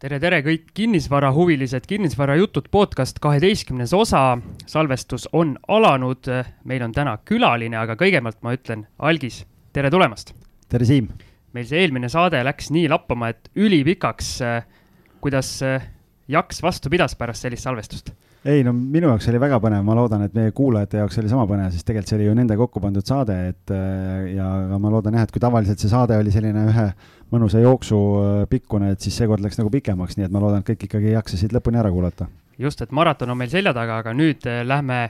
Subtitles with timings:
[0.00, 4.38] tere, tere kõik kinnisvarahuvilised, kinnisvarajutud podcast kaheteistkümnes osa.
[4.66, 6.28] salvestus on alanud,
[6.64, 10.34] meil on täna külaline, aga kõigepealt ma ütlen, Algis, tere tulemast.
[10.68, 11.08] tere, Siim.
[11.52, 14.38] meil see eelmine saade läks nii lappama, et ülipikaks.
[15.20, 15.60] kuidas
[16.28, 18.12] jaks vastu pidas pärast sellist salvestust?
[18.46, 21.46] Ei no minu jaoks oli väga põnev, ma loodan, et meie kuulajate jaoks oli sama
[21.50, 23.74] põnev, sest tegelikult see oli ju nende kokku pandud saade, et
[24.32, 24.46] ja
[24.78, 26.86] ma loodan jah, et kui tavaliselt see saade oli selline ühe
[27.34, 28.00] mõnusa jooksu
[28.50, 31.54] pikkune, et siis seekord läks nagu pikemaks, nii et ma loodan, et kõik ikkagi jaksasid
[31.56, 32.28] lõpuni ära kuulata.
[32.58, 35.00] just, et maraton on meil selja taga, aga nüüd lähme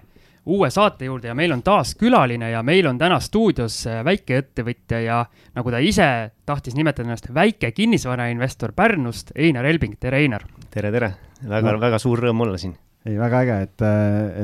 [0.46, 5.20] uue saate juurde ja meil on taas külaline ja meil on täna stuudios väikeettevõtja ja
[5.58, 6.08] nagu ta ise
[6.46, 10.46] tahtis nimetada ennast, väike kinnisvarainvestor Pärnust, Einar Elbing, tere Einar!
[10.70, 11.14] tere, tere!
[11.42, 13.84] väga no., väga suur rõõm olla siin ei, väga äge, et,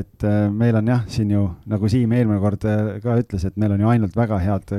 [0.01, 2.65] et meil on jah, siin ju nagu Siim eelmine kord
[3.02, 4.75] ka ütles, et meil on ju ainult väga head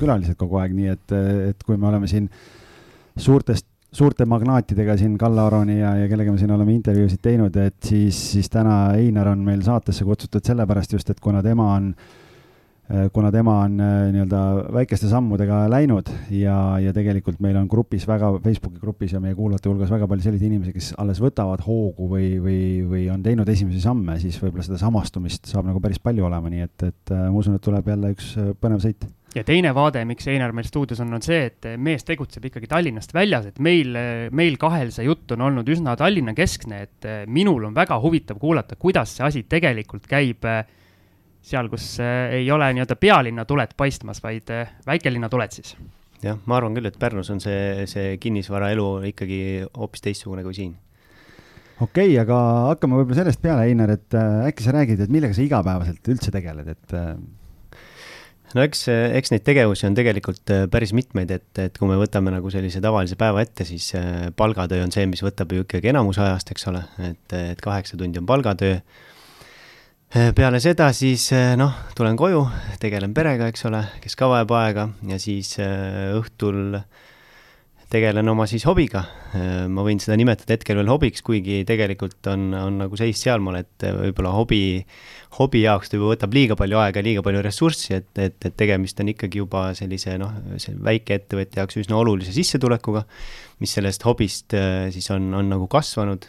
[0.00, 1.16] külalised kogu aeg, nii et,
[1.52, 2.28] et kui me oleme siin
[3.16, 7.78] suurtest, suurte magnaatidega siin Kalle Aroni ja, ja kellega me siin oleme intervjuusid teinud, et
[7.84, 12.06] siis, siis täna Einar on meil saatesse kutsutud sellepärast just, et kuna tema on äh,
[12.06, 12.25] Äh,
[13.12, 14.40] kuna tema on äh, nii-öelda
[14.74, 19.72] väikeste sammudega läinud ja, ja tegelikult meil on grupis väga, Facebooki grupis ja meie kuulajate
[19.72, 23.82] hulgas väga palju selliseid inimesi, kes alles võtavad hoogu või, või, või on teinud esimesi
[23.82, 27.42] samme, siis võib-olla seda samastumist saab nagu päris palju olema, nii et, et äh, ma
[27.42, 28.30] usun, et tuleb jälle üks
[28.62, 29.08] põnev sõit.
[29.34, 33.10] Ja teine vaade, miks Einar meil stuudios on, on see, et mees tegutseb ikkagi Tallinnast
[33.12, 33.98] väljas, et meil,
[34.32, 38.78] meil kahel see jutt on olnud üsna Tallinna keskne, et minul on väga huvitav kuulata,
[38.80, 40.62] kuidas see asi tegelikult käib äh,
[41.46, 45.76] seal, kus äh, ei ole nii-öelda pealinna tuled paistmas, vaid äh, väikelinna tuled siis.
[46.24, 49.38] jah, ma arvan küll, et Pärnus on see, see kinnisvaraelu ikkagi
[49.76, 50.74] hoopis teistsugune kui siin.
[51.80, 55.36] okei okay,, aga hakkame võib-olla sellest peale, Einar, et äh, äkki sa räägid, et millega
[55.36, 56.96] sa igapäevaselt üldse tegeled, et
[58.56, 62.50] no eks, eks neid tegevusi on tegelikult päris mitmeid, et, et kui me võtame nagu
[62.50, 63.92] sellise tavalise päeva ette, siis
[64.38, 68.22] palgatöö on see, mis võtab ju ikkagi enamus ajast, eks ole, et, et kaheksa tundi
[68.22, 68.80] on palgatöö
[70.36, 72.44] peale seda siis äh, noh, tulen koju,
[72.82, 76.78] tegelen perega, eks ole, kes ka vajab aega ja siis äh, õhtul
[77.90, 79.04] tegelen oma siis hobiga.
[79.70, 83.84] ma võin seda nimetada hetkel veel hobiks, kuigi tegelikult on, on nagu seis sealmaal, et
[83.84, 84.80] võib-olla hobi,
[85.36, 88.98] hobi jaoks ta juba võtab liiga palju aega, liiga palju ressurssi, et, et, et tegemist
[89.04, 90.34] on ikkagi juba sellise noh,
[90.88, 93.04] väikeettevõtja jaoks üsna olulise sissetulekuga,
[93.62, 94.58] mis sellest hobist
[94.96, 96.26] siis on, on nagu kasvanud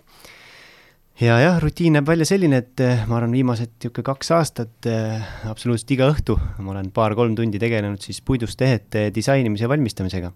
[1.22, 5.24] ja jah, rutiin näeb välja selline, et eh, ma arvan, viimased niisugune kaks aastat äh,
[5.50, 10.32] absoluutselt iga õhtu ma olen paar-kolm tundi tegelenud siis puidust tehete disainimise ja valmistamisega.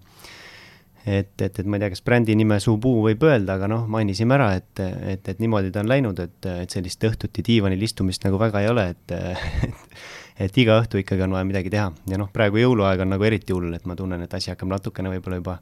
[1.05, 4.37] et, et, et ma ei tea, kas brändi nime Subuu võib öelda, aga noh, mainisime
[4.37, 8.41] ära, et, et, et niimoodi ta on läinud, et, et sellist õhtuti diivanil istumist nagu
[8.41, 9.97] väga ei ole, et et,
[10.45, 13.53] et iga õhtu ikkagi on vaja midagi teha ja noh, praegu jõuluaeg on nagu eriti
[13.53, 15.59] hull, et ma tunnen, et asi hakkab natukene võib-olla juba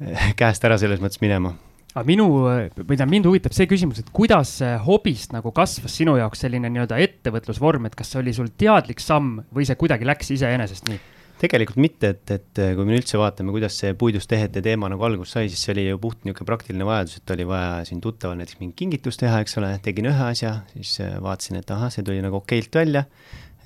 [0.00, 1.56] eh, käest ära selles mõttes minema
[1.94, 6.44] aga minu, või tähendab, mind huvitab see küsimus, et kuidas hobist nagu kasvas sinu jaoks
[6.46, 10.90] selline nii-öelda ettevõtlusvorm, et kas see oli sul teadlik samm või see kuidagi läks iseenesest
[10.90, 11.00] nii?
[11.40, 15.32] tegelikult mitte, et, et kui me üldse vaatame, kuidas see puidust tehete teema nagu algust
[15.32, 18.58] sai, siis see oli ju puht niisugune praktiline vajadus, et oli vaja siin tuttaval näiteks
[18.60, 22.42] mingi kingitust teha, eks ole, tegin ühe asja, siis vaatasin, et ahah, see tuli nagu
[22.42, 23.06] okeilt välja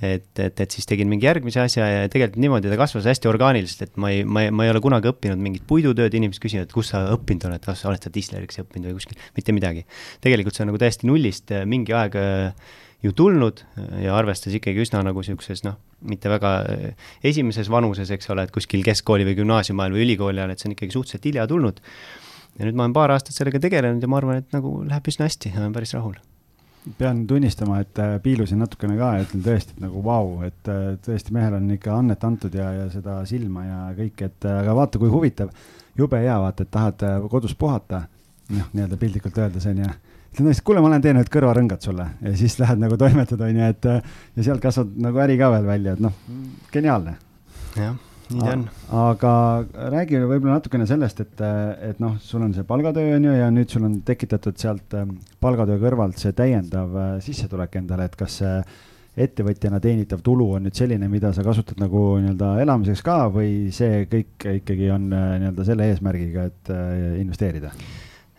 [0.02, 3.88] et, et, et siis tegin mingi järgmise asja ja tegelikult niimoodi ta kasvas hästi orgaaniliselt,
[3.88, 6.92] et ma ei, ma ei, ma ei ole kunagi õppinud mingit puidutööd, inimesed küsivad, kus
[6.94, 9.84] sa õppinud oled, kas sa oled sa disleriks õppinud või kuskil, mitte midagi.
[10.24, 12.74] tegelikult see on nagu täiesti nullist äh, mingi aeg äh,
[13.04, 13.62] ju tulnud
[14.00, 15.78] ja arvestades ikkagi üsna nagu niisuguses noh,
[16.08, 20.40] mitte väga äh, esimeses vanuses, eks ole, et kuskil keskkooli või gümnaasiumi ajal või ülikooli
[20.42, 21.82] ajal, et see on ikkagi suhteliselt hilja tulnud.
[22.58, 25.28] ja nüüd ma olen paar aastat sellega tegelenud ja ma arvan, et nagu läheb üsna
[25.28, 26.16] hästi, olen päris rahul
[26.98, 31.34] pean tunnistama, et äh, piilusin natukene ka ütlen tõesti, et nagu vau, et äh, tõesti
[31.36, 35.00] mehel on ikka annet antud ja, ja seda silma ja kõik, et äh, aga vaata,
[35.00, 35.52] kui huvitav,
[35.98, 38.04] jube hea, vaata, et tahad kodus puhata,
[38.52, 39.88] noh, nii-öelda piltlikult öeldes onju
[40.34, 43.86] ütlen tõesti, kuule, ma teen need kõrvarõngad sulle ja siis lähed nagu toimetad, onju, et
[43.86, 46.18] ja sealt kasvab nagu äri ka veel välja, et noh,
[46.74, 47.16] geniaalne.
[47.78, 47.94] jah
[48.30, 48.64] nii ta on.
[48.96, 49.32] aga
[49.92, 51.42] räägi võib-olla natukene sellest, et,
[51.90, 55.18] et noh, sul on see palgatöö on ju ja nüüd sul on tekitatud sealt ähm,
[55.44, 58.56] palgatöö kõrvalt see täiendav äh, sissetulek endale, et kas see
[59.24, 64.08] ettevõtjana teenitav tulu on nüüd selline, mida sa kasutad nagu nii-öelda elamiseks ka või see
[64.10, 67.74] kõik ikkagi on äh, nii-öelda selle eesmärgiga, et äh, investeerida?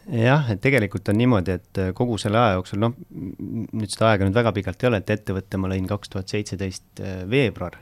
[0.06, 4.38] jah, et tegelikult on niimoodi, et kogu selle aja jooksul, noh, nüüd seda aega nüüd
[4.38, 7.80] väga pikalt ei ole, et ettevõtte ma lõin kaks tuhat seitseteist veebruar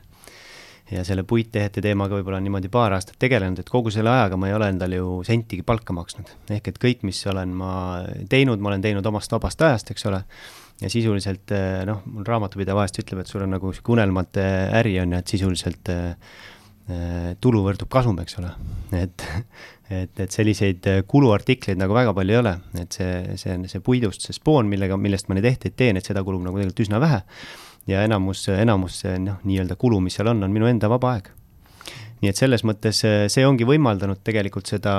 [0.94, 4.50] ja selle puittehete teemaga võib-olla on niimoodi paar aastat tegelenud, et kogu selle ajaga ma
[4.50, 6.30] ei ole endale ju sentigi palka maksnud.
[6.54, 7.74] ehk et kõik, mis olen ma
[8.30, 10.24] teinud, ma olen teinud omast vabast ajast, eks ole,
[10.82, 14.44] ja sisuliselt eh, noh, mul raamatupidaja vahest ütleb, et sul on nagu sihuke unelmate
[14.82, 16.42] äri on ju, et sisuliselt eh,
[17.40, 18.50] tulu võrdub kasum, eks ole.
[19.00, 19.28] et,
[19.88, 24.36] et, et selliseid kuluartikleid nagu väga palju ei ole, et see, see, see puidust, see
[24.36, 27.22] spoon, millega, millest ma neid ehteid teen, et seda kulub nagu tegelikult üsna vähe.
[27.88, 31.32] Ja enamus, enamus noh, nii-öelda kulu, mis seal on, on minu enda vaba aeg
[32.24, 34.94] nii et selles mõttes eh, see ongi võimaldanud tegelikult seda,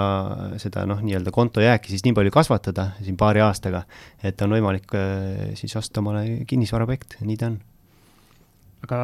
[0.61, 3.85] seda noh, nii-öelda kontojääki siis nii palju kasvatada siin paari aastaga,
[4.21, 7.57] et on võimalik eh, siis osta omale kinnisvaraobjekt, nii ta on.
[8.85, 9.01] aga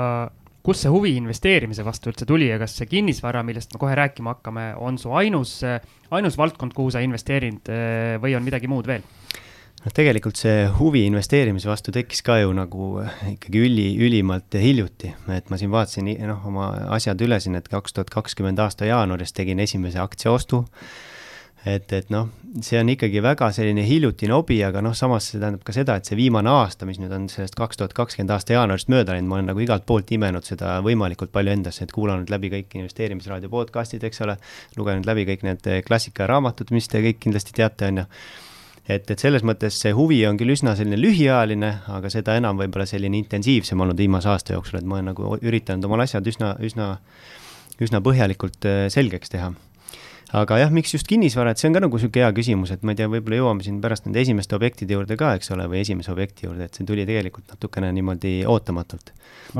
[0.66, 4.36] kust see huvi investeerimise vastu üldse tuli ja kas see kinnisvara, millest me kohe rääkima
[4.36, 5.56] hakkame, on su ainus,
[6.12, 9.06] ainus valdkond, kuhu sa investeerinud eh, või on midagi muud veel?
[9.84, 12.92] Noh, tegelikult see huvi investeerimise vastu tekkis ka ju nagu
[13.32, 17.96] ikkagi üli, ülimalt hiljuti, et ma siin vaatasin noh, oma asjad üle siin, et kaks
[17.96, 20.66] tuhat kakskümmend aasta jaanuaris tegin esimese aktsiaostu.
[21.60, 22.30] et, et noh,
[22.64, 26.08] see on ikkagi väga selline hiljutine hobi, aga noh, samas see tähendab ka seda, et
[26.08, 29.36] see viimane aasta, mis nüüd on sellest kaks tuhat kakskümmend aasta jaanuarist mööda läinud, ma
[29.36, 34.06] olen nagu igalt poolt imenud seda võimalikult palju endasse, et kuulanud läbi kõik investeerimisraadio podcast'id,
[34.08, 34.38] eks ole,
[34.80, 38.08] lugenud läbi kõik need klassikaraamatud, mis te kõik kindlasti teate, on ju
[38.88, 42.86] et, et selles mõttes see huvi on küll üsna selline lühiajaline, aga seda enam võib-olla
[42.88, 46.94] selline intensiivsem olnud viimase aasta jooksul, et ma olen nagu üritanud omal asjad üsna, üsna,
[47.80, 49.52] üsna põhjalikult äh, selgeks teha
[50.36, 52.94] aga jah, miks just kinnisvara, et see on ka nagu niisugune hea küsimus, et ma
[52.94, 56.12] ei tea, võib-olla jõuame siin pärast nende esimeste objektide juurde ka, eks ole, või esimese
[56.14, 59.12] objekti juurde, et see tuli tegelikult natukene niimoodi ootamatult.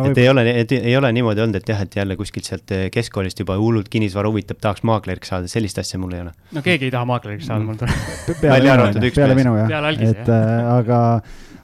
[0.06, 3.42] et ei ole, et ei ole niimoodi olnud, et jah, et jälle kuskilt sealt keskkoolist
[3.42, 6.34] juba hullult kinnisvara huvitab, tahaks maakleriks saada, sellist asja mul ei ole.
[6.56, 8.42] no keegi ei taha maakleriks saada, mul tuleb.
[8.42, 11.00] välja arvatud üks peale minu jah, et äh, aga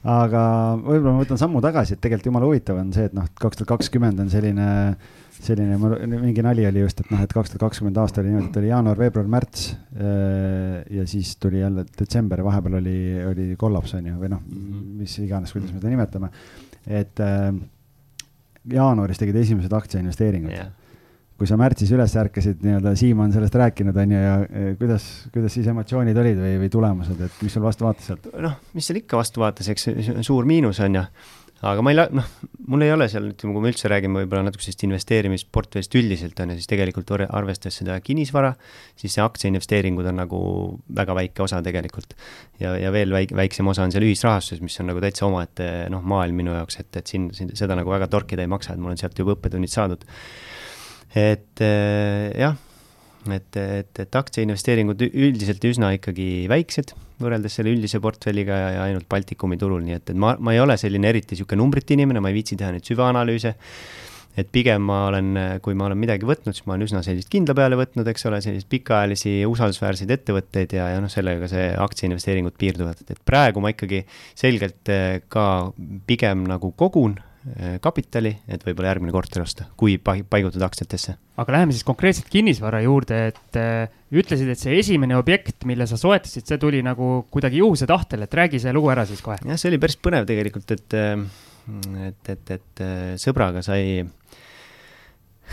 [0.07, 0.41] aga
[0.83, 3.71] võib-olla ma võtan sammu tagasi, et tegelikult jumala huvitav on see, et noh, kaks tuhat
[3.75, 5.77] kakskümmend on selline äh, selline,
[6.17, 8.71] mingi nali oli just, et noh, et kaks tuhat kakskümmend aasta oli niimoodi, et oli
[8.71, 9.69] jaanuar, veebruar, märts.
[9.97, 12.97] Äh, ja siis tuli jälle detsember ja vahepeal oli,
[13.27, 14.83] oli kollaps on ju, või noh, mhm.
[15.03, 16.31] mis iganes, kuidas me seda nimetame.
[16.87, 17.53] et äh,
[18.71, 20.75] jaanuaris tegid esimesed aktsiainvesteeringud yeah
[21.37, 25.03] kui sa märtsis üles ärkasid, nii-öelda Siim on sellest rääkinud, on ju, ja kuidas,
[25.33, 28.25] kuidas siis emotsioonid olid või, või tulemused, et mis sul vastu vaatas sealt?
[28.41, 29.85] noh, mis seal ikka vastu vaatas, eks
[30.25, 31.03] suur miinus on ju
[31.65, 32.25] aga ma ei, noh,
[32.69, 36.53] mul ei ole seal, ütleme, kui me üldse räägime võib-olla natuke sellest investeerimisportfellist üldiselt, on
[36.53, 38.51] ju, siis tegelikult arvestades seda kinnisvara,
[38.99, 40.41] siis see aktsiainvesteeringud on nagu
[40.99, 42.13] väga väike osa tegelikult.
[42.61, 46.05] ja, ja veel väik-, väiksem osa on seal ühisrahastuses, mis on nagu täitsa omaette noh,
[46.05, 48.93] maailm minu jaoks, et, et siin, siin seda nagu väga torkida ei maksa, et mul
[48.93, 50.05] on sealt juba õppetunnid saadud.
[51.17, 52.66] et eh, jah
[53.35, 59.57] et, et, et aktsiainvesteeringud üldiselt üsna ikkagi väiksed võrreldes selle üldise portfelliga ja, ainult Baltikumi
[59.59, 62.37] turul, nii et, et ma, ma ei ole selline eriti niisugune numbrite inimene, ma ei
[62.37, 63.53] viitsi teha neid süvaanalüüse,
[64.37, 65.31] et pigem ma olen,
[65.65, 68.41] kui ma olen midagi võtnud, siis ma olen üsna sellist kindla peale võtnud, eks ole,
[68.45, 74.03] selliseid pikaajalisi usaldusväärseid ettevõtteid ja, ja noh, sellega see aktsiainvesteeringud piirduvad, et praegu ma ikkagi
[74.37, 75.47] selgelt eh, ka
[76.09, 77.17] pigem nagu kogun
[77.81, 81.15] kapitali, et võib-olla järgmine korter osta, kui paigutada aktsiatesse.
[81.37, 85.99] aga läheme siis konkreetselt kinnisvara juurde, et äh, ütlesid, et see esimene objekt, mille sa
[85.99, 89.39] soetasid, see tuli nagu kuidagi juhuse tahtel, et räägi see lugu ära siis kohe.
[89.45, 92.85] jah, see oli päris põnev tegelikult, et, äh, et, et, et
[93.21, 94.03] sõbraga sai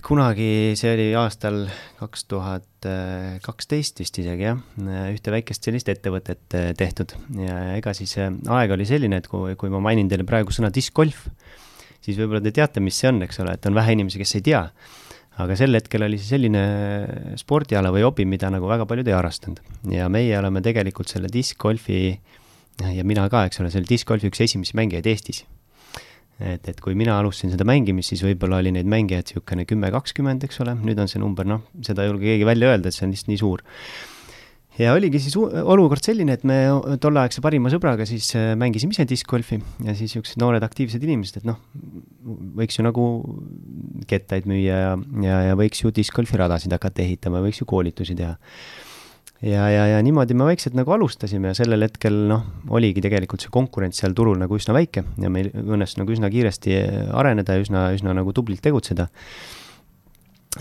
[0.05, 1.65] kunagi, see oli aastal
[2.01, 2.89] kaks tuhat
[3.45, 4.59] kaksteist vist isegi jah,
[5.15, 9.81] ühte väikest sellist ettevõtet tehtud ja ega siis aeg oli selline, et kui, kui ma
[9.85, 11.29] mainin teile praegu sõna diskgolf,
[12.05, 14.45] siis võib-olla te teate, mis see on, eks ole, et on vähe inimesi, kes ei
[14.51, 14.63] tea.
[15.43, 16.61] aga sel hetkel oli see selline
[17.41, 19.61] spordiala või hobi, mida nagu väga paljud ei harrastanud.
[19.91, 22.05] ja meie oleme tegelikult selle diskgolfi
[22.83, 25.45] ja mina ka, eks ole, selle diskgolfi üks esimesi mängijaid Eestis.
[26.39, 30.45] et, et kui mina alustasin seda mängimist, siis võib-olla oli neid mängijaid niisugune kümme, kakskümmend,
[30.45, 33.07] eks ole, nüüd on see number, noh, seda ei julge keegi välja öelda, et see
[33.07, 33.63] on lihtsalt nii suur
[34.81, 36.57] ja oligi siis olukord selline, et me
[37.03, 41.49] tolleaegse parima sõbraga siis äh, mängisime ise diskgolfi ja siis niisugused noored aktiivsed inimesed, et
[41.49, 41.61] noh,
[42.59, 43.05] võiks ju nagu
[44.11, 48.35] kettaid müüa ja, ja, ja võiks ju diskgolfiradasid hakata ehitama, võiks ju koolitusi teha.
[49.47, 53.55] ja, ja, ja niimoodi me vaikselt nagu alustasime ja sellel hetkel noh, oligi tegelikult see
[53.55, 56.81] konkurents seal turul nagu üsna väike ja meil õnnestus nagu üsna kiiresti
[57.15, 59.07] areneda ja üsna, üsna nagu tublilt tegutseda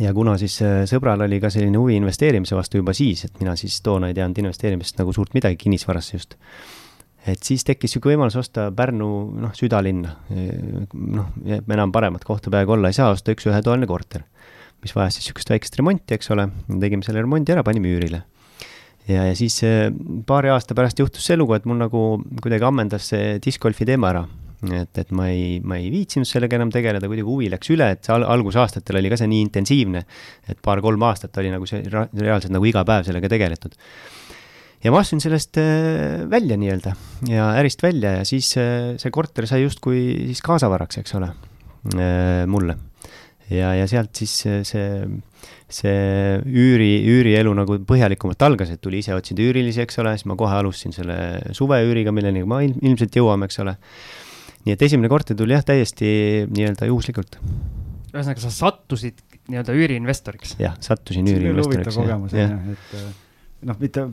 [0.01, 3.55] ja kuna siis äh, sõbral oli ka selline huvi investeerimise vastu juba siis, et mina
[3.59, 6.37] siis toona ei teadnud investeerimisest nagu suurt midagi, kinnisvarasse just,
[7.29, 9.09] et siis tekkis niisugune võimalus osta Pärnu
[9.43, 10.15] noh, südalinna.
[10.93, 11.31] noh,
[11.61, 14.25] enam paremat kohta peaaegu olla ei saa, osta üks ühetoaline korter,
[14.83, 16.49] mis vajas siis niisugust väikest remonti, eks ole,
[16.81, 18.23] tegime selle remondi ära, panime üürile.
[19.07, 19.91] ja, ja siis äh,
[20.25, 22.07] paari aasta pärast juhtus see lugu, et mul nagu
[22.41, 24.25] kuidagi ammendas see discgolfi teema ära
[24.71, 28.09] et, et ma ei, ma ei viitsinud sellega enam tegeleda, kuidagi huvi läks üle, et
[28.13, 30.03] al algusaastatel oli ka see nii intensiivne,
[30.49, 33.75] et paar-kolm aastat oli nagu see reaalselt nagu iga päev sellega tegeletud.
[34.83, 36.95] ja ma astusin sellest äh, välja nii-öelda
[37.31, 40.01] ja ärist välja ja siis äh, see korter sai justkui
[40.31, 41.31] siis kaasavaraks, eks ole,
[41.95, 42.77] äh, mulle
[43.51, 44.87] ja, ja sealt siis see,
[45.71, 45.95] see
[46.47, 50.55] üüri, üürielu nagu põhjalikumalt algas, et tuli ise otsida üürilisi, eks ole, siis ma kohe
[50.59, 51.17] alustasin selle
[51.55, 53.75] suveüüriga, milleni ma ilm, ilmselt jõuame, eks ole.
[54.63, 56.09] Nii et esimene korter tuli jah, täiesti
[56.51, 57.37] nii-öelda juhuslikult.
[58.13, 60.55] ühesõnaga, sa sattusid nii-öelda üüriinvestoriks?
[60.61, 61.99] jah, sattusin üüriinvestoriks.
[61.99, 63.07] kogemus on ju, et äh,
[63.69, 64.05] noh, mitte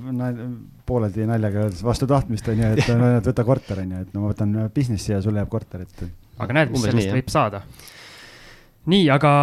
[0.89, 4.15] pooleldi naljaga öeldes vastu tahtmist on ju, et no, et võta korter on ju, et
[4.17, 6.07] no ma võtan business'i ja sulle jääb korter, et.
[6.41, 7.63] aga näed, mis sellest nii, võib saada.
[8.91, 9.35] nii, aga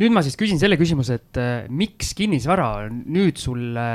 [0.00, 3.86] nüüd ma siis küsin selle küsimuse, et äh, miks kinnisvara nüüd sulle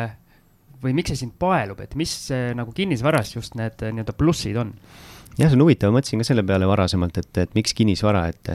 [0.86, 2.14] või miks see sind paelub, et mis
[2.56, 4.74] nagu kinnisvaras just need nii-öelda plussid on?
[5.38, 8.54] Jah, see on huvitav, mõtlesin ka selle peale varasemalt, et, et miks kinnisvara, et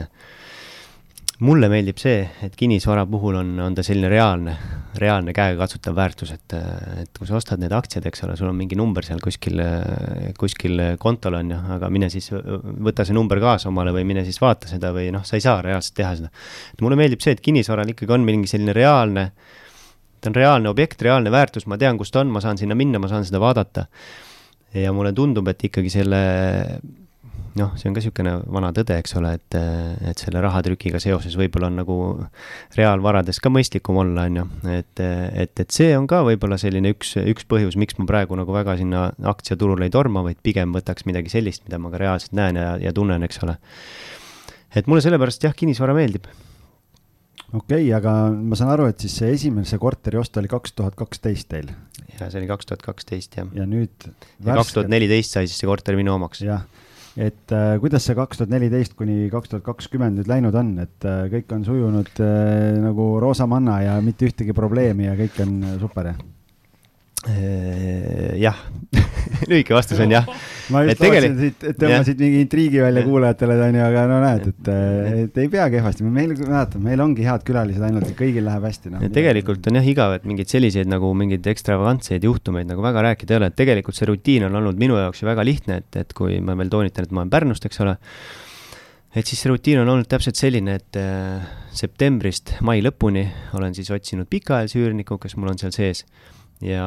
[1.41, 4.53] mulle meeldib see, et kinnisvara puhul on, on ta selline reaalne,
[5.01, 6.55] reaalne käegakatsutav väärtus, et,
[7.01, 9.61] et kui sa ostad need aktsiad, eks ole, sul on mingi number seal kuskil,
[10.37, 14.37] kuskil kontol on ju, aga mine siis võta see number kaasa omale või mine siis
[14.41, 16.29] vaata seda või noh, sa ei saa reaalselt teha seda.
[16.75, 19.31] et mulle meeldib see, et kinnisvaral ikkagi on mingi selline reaalne,
[20.21, 23.01] ta on reaalne objekt, reaalne väärtus, ma tean, kus ta on, ma saan sinna minna,
[23.01, 23.87] ma saan seda vaadata.
[24.73, 26.19] Ja mulle tundub, et ikkagi selle
[27.59, 29.57] noh, see on ka niisugune vana tõde, eks ole, et,
[30.07, 31.97] et selle rahatrükiga seoses võib-olla on nagu
[32.77, 37.17] reaalvarades ka mõistlikum olla, on ju, et, et, et see on ka võib-olla selline üks,
[37.19, 41.33] üks põhjus, miks ma praegu nagu väga sinna aktsiaturule ei torma, vaid pigem võtaks midagi
[41.33, 43.57] sellist, mida ma ka reaalselt näen ja, ja tunnen, eks ole.
[44.75, 46.29] et mulle sellepärast jah, kinnisvara meeldib
[47.51, 50.95] okei okay,, aga ma saan aru, et siis see esimese korteri ost oli kaks tuhat
[50.99, 51.71] kaksteist teil?
[52.21, 53.49] Ja see oli kaks tuhat kaksteist, jah.
[53.57, 54.07] ja nüüd
[54.45, 56.45] ja kaks tuhat neliteist sai siis see korter minu omaks.
[56.45, 56.65] jah
[57.19, 61.07] et äh, kuidas see kaks tuhat neliteist kuni kaks tuhat kakskümmend nüüd läinud on, et
[61.07, 65.75] äh, kõik on sujunud äh, nagu roosamanna ja mitte ühtegi probleemi ja kõik on äh,
[65.81, 66.21] super, jah?
[67.27, 68.63] Äh, jah
[69.51, 70.27] lühike vastus on jah.
[70.73, 74.71] ma just lootsin siit, et tõmbasid mingi intriigi välja kuulajatele, onju, aga no näed, et,
[75.23, 78.93] et ei pea kehvasti, meil, mäletan, meil ongi head külalised ainult, et kõigil läheb hästi
[78.93, 79.01] no..
[79.15, 83.41] tegelikult on jah igav, et mingeid selliseid nagu mingeid ekstravagantseid juhtumeid nagu väga rääkida ei
[83.41, 86.39] ole, et tegelikult see rutiin on olnud minu jaoks ju väga lihtne, et, et kui
[86.43, 87.97] ma veel toonitan, et ma olen Pärnust, eks ole,
[89.15, 93.25] et siis see rutiin on olnud täpselt selline, et äh, septembrist mai lõpuni
[93.57, 96.05] olen siis otsinud pikaajalise üürniku, kes mul on seal sees
[96.61, 96.85] ja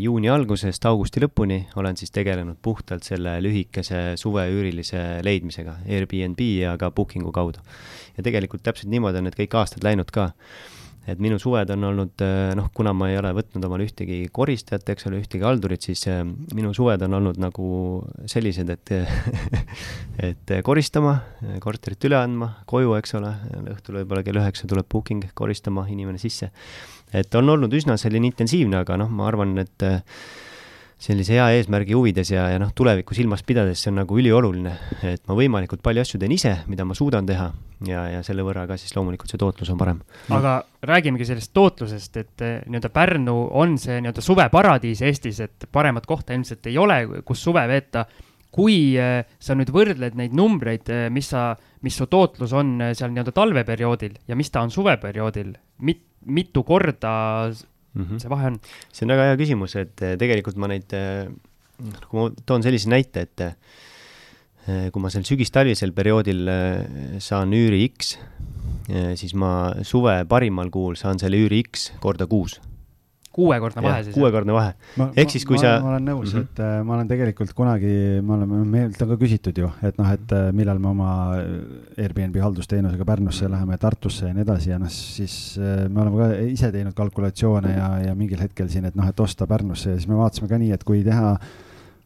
[0.00, 6.90] juuni algusest augusti lõpuni olen siis tegelenud puhtalt selle lühikese suveüürilise leidmisega Airbnb ja ka
[6.92, 7.64] Booking'u kaudu.
[8.16, 10.30] ja tegelikult täpselt niimoodi on need kõik aastad läinud ka.
[11.08, 12.22] et minu suved on olnud,
[12.56, 16.22] noh, kuna ma ei ole võtnud omale ühtegi koristajat, eks ole, ühtegi haldurit, siis eh,
[16.56, 17.66] minu suved on olnud nagu
[18.28, 18.92] sellised, et
[20.28, 21.18] et koristama,
[21.60, 23.34] korterit üle andma, koju, eks ole,
[23.72, 26.52] õhtul võib-olla kell üheksa tuleb booking, koristama inimene sisse
[27.14, 30.02] et on olnud üsna selline intensiivne, aga noh, ma arvan, et äh,
[31.04, 34.72] sellise hea eesmärgi huvides ja, ja noh, tulevikku silmas pidades see on nagu ülioluline,
[35.10, 37.48] et ma võimalikult palju asju teen ise, mida ma suudan teha
[37.88, 40.00] ja, ja selle võrra ka siis loomulikult see tootlus on parem.
[40.34, 40.56] aga
[40.86, 46.36] räägimegi sellest tootlusest, et äh, nii-öelda Pärnu on see nii-öelda suveparadiis Eestis, et paremat kohta
[46.36, 48.06] ilmselt ei ole, kus suve veeta.
[48.54, 53.34] kui äh, sa nüüd võrdled neid numbreid, mis sa, mis su tootlus on seal nii-öelda
[53.34, 57.14] talveperioodil ja mis ta on suveperioodil, mit-, mitu korda
[57.94, 58.18] mm -hmm.
[58.18, 58.60] see vahe on?
[58.92, 61.28] see on väga hea küsimus, et eh, tegelikult ma neid, eh,
[62.08, 66.48] kui ma toon sellise näite, et eh, kui ma sel sügis-talvisel perioodil
[67.20, 68.16] saan üüri X,
[69.16, 72.60] siis ma suve parimal kuul saan selle üüri X korda kuus
[73.34, 74.14] kuuekordne vahe siis?
[74.14, 74.74] kuuekordne vahe.
[75.16, 75.72] ehk siis, kui ma, sa.
[75.82, 76.46] ma olen nõus mm, -hmm.
[76.46, 80.12] et äh, ma olen tegelikult kunagi, me oleme, meilt on ka küsitud ju, et noh,
[80.14, 81.10] et äh, millal me oma
[81.98, 86.48] Airbnb haldusteenusega Pärnusse läheme, Tartusse ja nii edasi ja noh, siis äh, me oleme ka
[86.54, 90.08] ise teinud kalkulatsioone ja, ja mingil hetkel siin, et noh, et osta Pärnusse ja siis
[90.08, 91.36] me vaatasime ka nii, et kui teha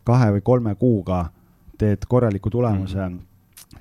[0.08, 1.26] kahe või kolme kuuga
[1.78, 3.16] teed korraliku tulemuse mm.
[3.16, 3.27] -hmm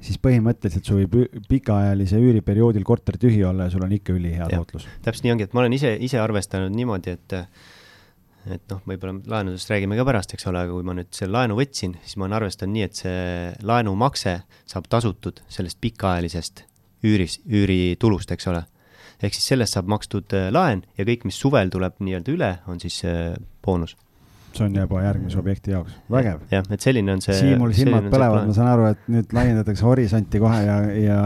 [0.04, 4.88] siis põhimõtteliselt sul võib pikaajalise üüriperioodil korter tühi olla ja sul on ikka ülihea tootlus.
[5.06, 7.38] täpselt nii ongi, et ma olen ise, ise arvestanud niimoodi, et
[8.48, 11.58] et noh, võib-olla laenudest räägime ka pärast, eks ole, aga kui ma nüüd selle laenu
[11.58, 13.20] võtsin, siis ma olen arvestanud nii, et see
[13.68, 16.64] laenumakse saab tasutud sellest pikaajalisest
[17.08, 18.64] üüris, üüritulust, eks ole.
[19.18, 22.80] ehk siis sellest saab makstud äh, laen ja kõik, mis suvel tuleb nii-öelda üle, on
[22.80, 23.34] siis äh,
[23.66, 23.98] boonus
[24.58, 26.42] see on juba järgmise objekti jaoks, vägev.
[26.52, 27.38] jah, et selline on see.
[27.38, 31.20] Siimul silmad põlevad, ma saan aru, et nüüd laiendatakse horisonti kohe ja, ja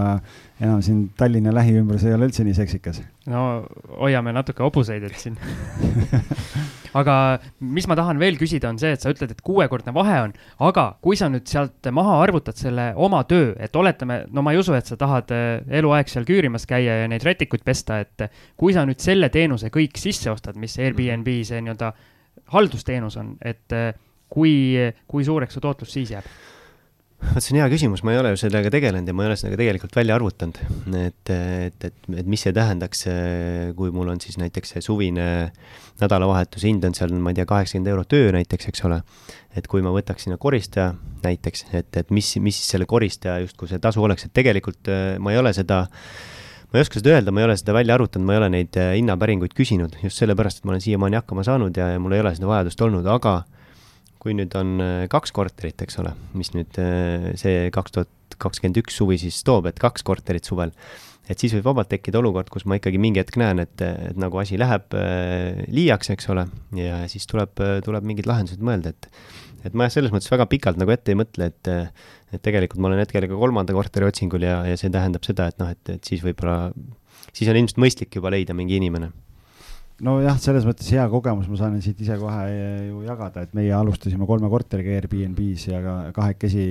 [0.61, 3.01] enam siin Tallinna lähiümbrus ei ole üldse nii seksikas.
[3.31, 3.63] no
[4.01, 5.38] hoiame natuke hobuseid, et siin
[7.00, 7.15] aga
[7.59, 10.35] mis ma tahan veel küsida, on see, et sa ütled, et kuuekordne vahe on,
[10.67, 14.61] aga kui sa nüüd sealt maha arvutad selle oma töö, et oletame, no ma ei
[14.61, 18.27] usu, et sa tahad eh, eluaeg seal küürimas käia ja neid rätikuid pesta, et
[18.59, 21.93] kui sa nüüd selle teenuse kõik sisse ostad, mis Airbnb see nii-öelda
[22.51, 23.91] haldusteenus on, et äh,
[24.31, 24.55] kui,
[25.07, 26.31] kui suureks su tootlus siis jääb?
[27.21, 29.35] vot see on hea küsimus, ma ei ole ju sellega tegelenud ja ma ei ole
[29.38, 30.57] sellega tegelikult välja arvutanud,
[30.97, 33.03] et, et, et, et mis see tähendaks,
[33.77, 35.27] kui mul on siis näiteks see suvine
[36.01, 39.01] nädalavahetuse hind on seal, ma ei tea, kaheksakümmend eurot öö näiteks, eks ole.
[39.55, 43.69] et kui ma võtaks sinna koristaja näiteks, et, et mis, mis siis selle koristaja justkui
[43.69, 44.89] see tasu oleks, et tegelikult
[45.21, 45.83] ma ei ole seda
[46.71, 48.77] ma ei oska seda öelda, ma ei ole seda välja arvutanud, ma ei ole neid
[48.79, 52.31] hinnapäringuid küsinud just sellepärast, et ma olen siiamaani hakkama saanud ja, ja mul ei ole
[52.37, 53.41] seda vajadust olnud, aga
[54.21, 58.79] kui nüüd on äh, kaks korterit, eks ole, mis nüüd äh, see kaks tuhat kakskümmend
[58.81, 60.71] üks suvi siis toob, et kaks korterit suvel,
[61.29, 64.39] et siis võib vabalt tekkida olukord, kus ma ikkagi mingi hetk näen, et, et nagu
[64.41, 66.47] asi läheb äh, liiaks, eks ole,
[66.77, 69.09] ja siis tuleb, tuleb mingid lahendused mõelda, et
[69.61, 71.69] et ma jah, selles mõttes väga pikalt nagu ette ei mõtle, et
[72.31, 75.59] et tegelikult ma olen hetkel ka kolmanda korteri otsingul ja, ja see tähendab seda, et
[75.61, 76.71] noh, et, et siis võib-olla,
[77.31, 79.11] siis on ilmselt mõistlik juba leida mingi inimene.
[80.01, 82.45] Nojah, selles mõttes hea kogemus, ma saan siit ise kohe
[82.88, 86.63] ju jagada, et meie alustasime kolme korteriga Airbnb-s ja ka kahekesi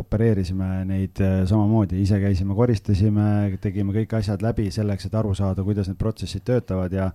[0.00, 3.28] opereerisime neid äh, samamoodi, ise käisime, koristasime,
[3.62, 7.12] tegime kõik asjad läbi selleks, et aru saada, kuidas need protsessid töötavad ja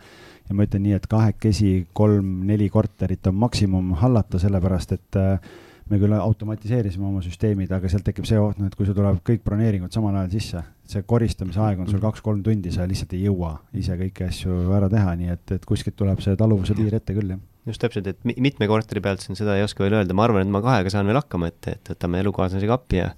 [0.49, 5.99] ja ma ütlen nii, et kahekesi kolm-neli korterit on maksimum hallata, sellepärast et äh, me
[6.01, 9.43] küll automatiseerisime oma süsteemid, aga sealt tekib see oht, noh, et kui sul tuleb kõik
[9.45, 13.55] broneeringud samal ajal sisse, see koristamise aeg on sul kaks-kolm tundi, sa lihtsalt ei jõua
[13.77, 17.35] ise kõiki asju ära teha, nii et, et kuskilt tuleb see taluvuse piir ette küll,
[17.35, 17.41] jah.
[17.69, 20.53] just täpselt, et mitme korteri pealt siin seda ei oska veel öelda, ma arvan, et
[20.53, 23.09] ma kahega saan veel hakkama, et, et võtame elukaaslasega appi ja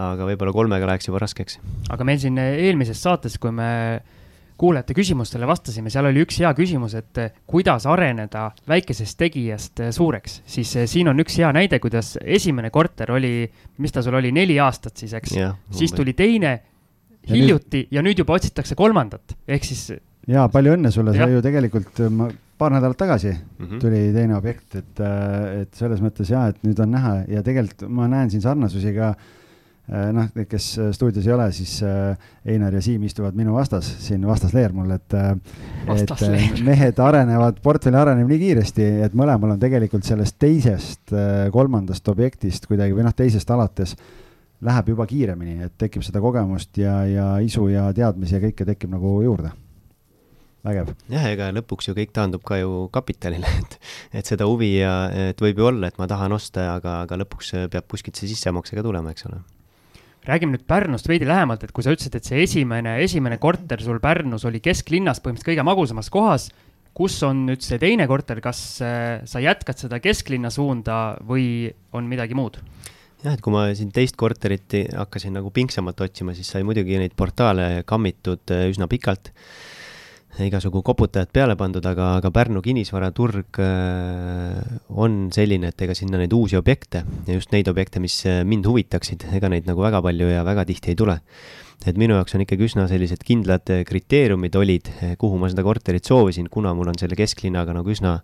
[0.00, 1.58] aga võib-olla kolmega läheks juba raskeks.
[1.90, 3.70] aga meil siin eelmises saates, kui me
[4.60, 9.92] kuulajate küsimustele vastasime, seal oli üks hea küsimus, et eh, kuidas areneda väikesest tegijast eh,
[9.96, 13.48] suureks, siis eh, siin on üks hea näide, kuidas esimene korter oli,
[13.80, 15.38] mis ta sul oli, neli aastat siis, eks,
[15.80, 16.58] siis tuli teine
[17.30, 19.88] hiljuti ja nüüd, ja nüüd juba otsitakse kolmandat, ehk siis.
[20.28, 23.80] ja palju õnne sulle, sa ju tegelikult ma paar nädalat tagasi mm -hmm.
[23.80, 25.00] tuli teine objekt, et,
[25.62, 27.14] et selles mõttes ja, et nüüd on näha.
[27.28, 29.14] Ja tegelikult ma näen siin sarnasusi ka
[29.90, 32.16] noh, need, kes äh, stuudios ei ole, siis äh,
[32.46, 35.16] Einar ja Siim istuvad minu vastas, siin vastasleer mul, et,
[35.96, 36.24] et
[36.68, 41.14] mehed arenevad, portfell areneb nii kiiresti, et mõlemal on tegelikult sellest teisest,
[41.54, 43.96] kolmandast objektist kuidagi või noh, teisest alates
[44.60, 48.94] läheb juba kiiremini, et tekib seda kogemust ja, ja isu ja teadmisi ja kõike tekib
[48.94, 49.52] nagu juurde.
[50.60, 50.90] Vägev.
[51.08, 53.78] jah, ega lõpuks ju kõik taandub ka ju kapitalile, et,
[54.20, 54.92] et seda huvi ja
[55.30, 58.76] et võib ju olla, et ma tahan osta, aga, aga lõpuks peab kuskilt see sissemakse
[58.76, 59.40] ka tulema, eks ole
[60.28, 64.00] räägime nüüd Pärnust veidi lähemalt, et kui sa ütlesid, et see esimene, esimene korter sul
[64.02, 66.50] Pärnus oli kesklinnas, põhimõtteliselt kõige magusamas kohas.
[66.94, 72.08] kus on nüüd see teine korter, kas äh, sa jätkad seda kesklinna suunda või on
[72.10, 72.58] midagi muud?
[73.22, 77.14] jah, et kui ma siin teist korterit hakkasin nagu pingsamalt otsima, siis sai muidugi neid
[77.16, 79.30] portaale kammitud äh, üsna pikalt
[80.38, 84.60] igasugu koputajad peale pandud, aga, aga Pärnu kinnisvaraturg äh,
[85.02, 88.68] on selline, et ega sinna neid uusi objekte ja just neid objekte, mis äh, mind
[88.70, 91.18] huvitaksid, ega neid nagu väga palju ja väga tihti ei tule.
[91.80, 96.04] et minu jaoks on ikkagi üsna sellised kindlad äh, kriteeriumid olid, kuhu ma seda korterit
[96.04, 98.20] soovisin, kuna mul on selle kesklinnaga nagu üsna,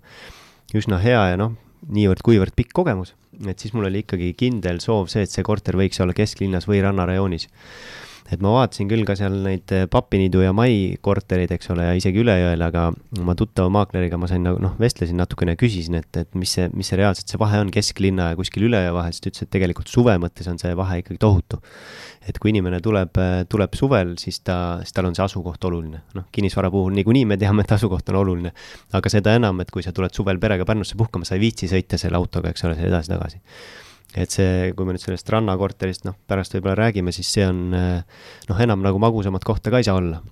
[0.77, 1.57] üsna hea ja noh,
[1.91, 3.15] niivõrd-kuivõrd pikk kogemus,
[3.47, 6.83] et siis mul oli ikkagi kindel soov see, et see korter võiks olla kesklinnas või
[6.85, 7.49] rannarajoonis
[8.33, 11.95] et ma vaatasin küll ka seal neid eh, Papiniidu ja Mai korterid, eks ole, ja
[11.99, 12.89] isegi üle jõel, aga
[13.21, 16.67] oma tuttava maakleriga ma sain nagu noh, vestlesin natukene ja küsisin, et, et mis see,
[16.75, 19.47] mis see reaalselt see vahe on kesklinna ja kuskil üle jõe vahel, siis ta ütles,
[19.47, 21.63] et tegelikult suve mõttes on see vahe ikkagi tohutu.
[22.27, 26.03] et kui inimene tuleb, eh, tuleb suvel, siis ta, siis tal on see asukoht oluline.
[26.19, 28.53] noh, kinnisvara puhul niikuinii me teame, et asukoht on oluline.
[28.93, 31.99] aga seda enam, et kui sa tuled suvel perega Pärnusse puhkama, sa ei viitsi sõita
[32.01, 33.43] selle autoga, eks ole, edasi-tagasi
[34.17, 38.63] et see, kui me nüüd sellest rannakorterist, noh, pärast võib-olla räägime, siis see on noh,
[38.63, 40.23] enam nagu magusamat kohta ka ei saa olla.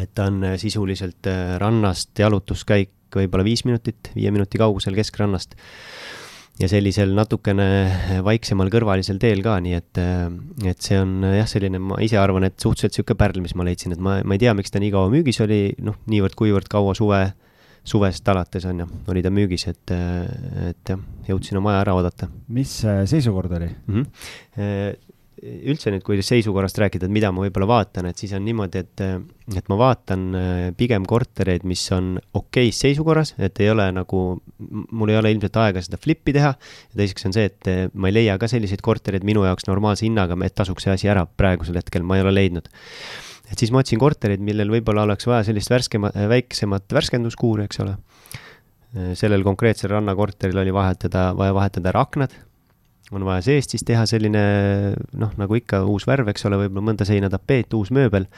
[0.00, 5.54] et ta on äh, sisuliselt äh, rannast jalutuskäik võib-olla viis minutit, viie minuti kaugusel keskrannast.
[6.60, 10.28] ja sellisel natukene vaiksemal kõrvalisel teel ka, nii et, äh,
[10.70, 13.96] et see on jah, selline, ma ise arvan, et suhteliselt niisugune pärl, mis ma leidsin,
[13.96, 17.24] et ma, ma ei tea, miks ta nii kaua müügis oli, noh, niivõrd-kuivõrd kaua suve
[17.84, 19.94] suvest alates on ju, oli ta müügis, et,
[20.70, 22.30] et jah, jõudsin oma aja ära oodata.
[22.48, 22.78] mis
[23.10, 24.06] seisukord oli mm?
[24.56, 25.02] -hmm.
[25.44, 29.02] üldse nüüd, kui seisukorrast rääkida, et mida ma võib-olla vaatan, et siis on niimoodi, et,
[29.58, 34.22] et ma vaatan äh, pigem kortereid, mis on okeis seisukorras, et ei ole nagu,
[34.90, 36.54] mul ei ole ilmselt aega seda flip'i teha.
[36.56, 40.06] ja teiseks on see, et äh, ma ei leia ka selliseid kortereid minu jaoks normaalse
[40.06, 42.72] hinnaga, et tasuks see asi ära, praegusel hetkel ma ei ole leidnud
[43.50, 47.98] et siis ma otsin korterit, millel võib-olla oleks vaja sellist värskema, väiksemat värskenduskuuri, eks ole.
[49.18, 52.36] sellel konkreetsel rannakorteril oli vahetada, vaja vahetada ära aknad,
[53.12, 54.42] on vaja seest siis teha selline
[55.18, 58.28] noh, nagu ikka uus värv, eks ole, võib-olla mõnda seina tapeet, uus mööbel,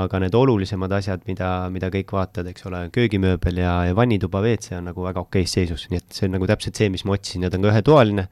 [0.00, 4.78] aga need olulisemad asjad, mida, mida kõik vaatavad, eks ole, köögimööbel ja, ja vannituba WC
[4.78, 7.46] on nagu väga okeis seisus, nii et see on nagu täpselt see, mis ma otsisin
[7.46, 8.26] ja ta on ka ühetoaline,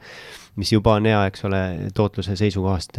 [0.59, 1.62] mis juba on hea, eks ole,
[1.94, 2.98] tootluse seisukohast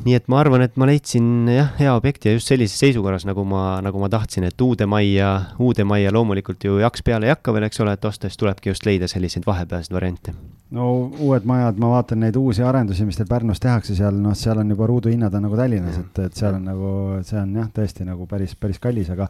[0.00, 3.44] nii et ma arvan, et ma leidsin jah, hea objekti ja just sellises seisukorras, nagu
[3.46, 5.28] ma, nagu ma tahtsin, et uude majja,
[5.62, 8.86] uude majja loomulikult ju jaks peale ei hakka veel, eks ole, et ostes tulebki just
[8.88, 10.34] leida selliseid vahepealseid variante.
[10.72, 10.88] no
[11.20, 14.72] uued majad, ma vaatan neid uusi arendusi, mis teil Pärnus tehakse seal, noh, seal on
[14.72, 16.94] juba ruuduhinnad on nagu Tallinnas, et, et seal on nagu,
[17.28, 19.28] see on jah, tõesti nagu päris, päris kallis, aga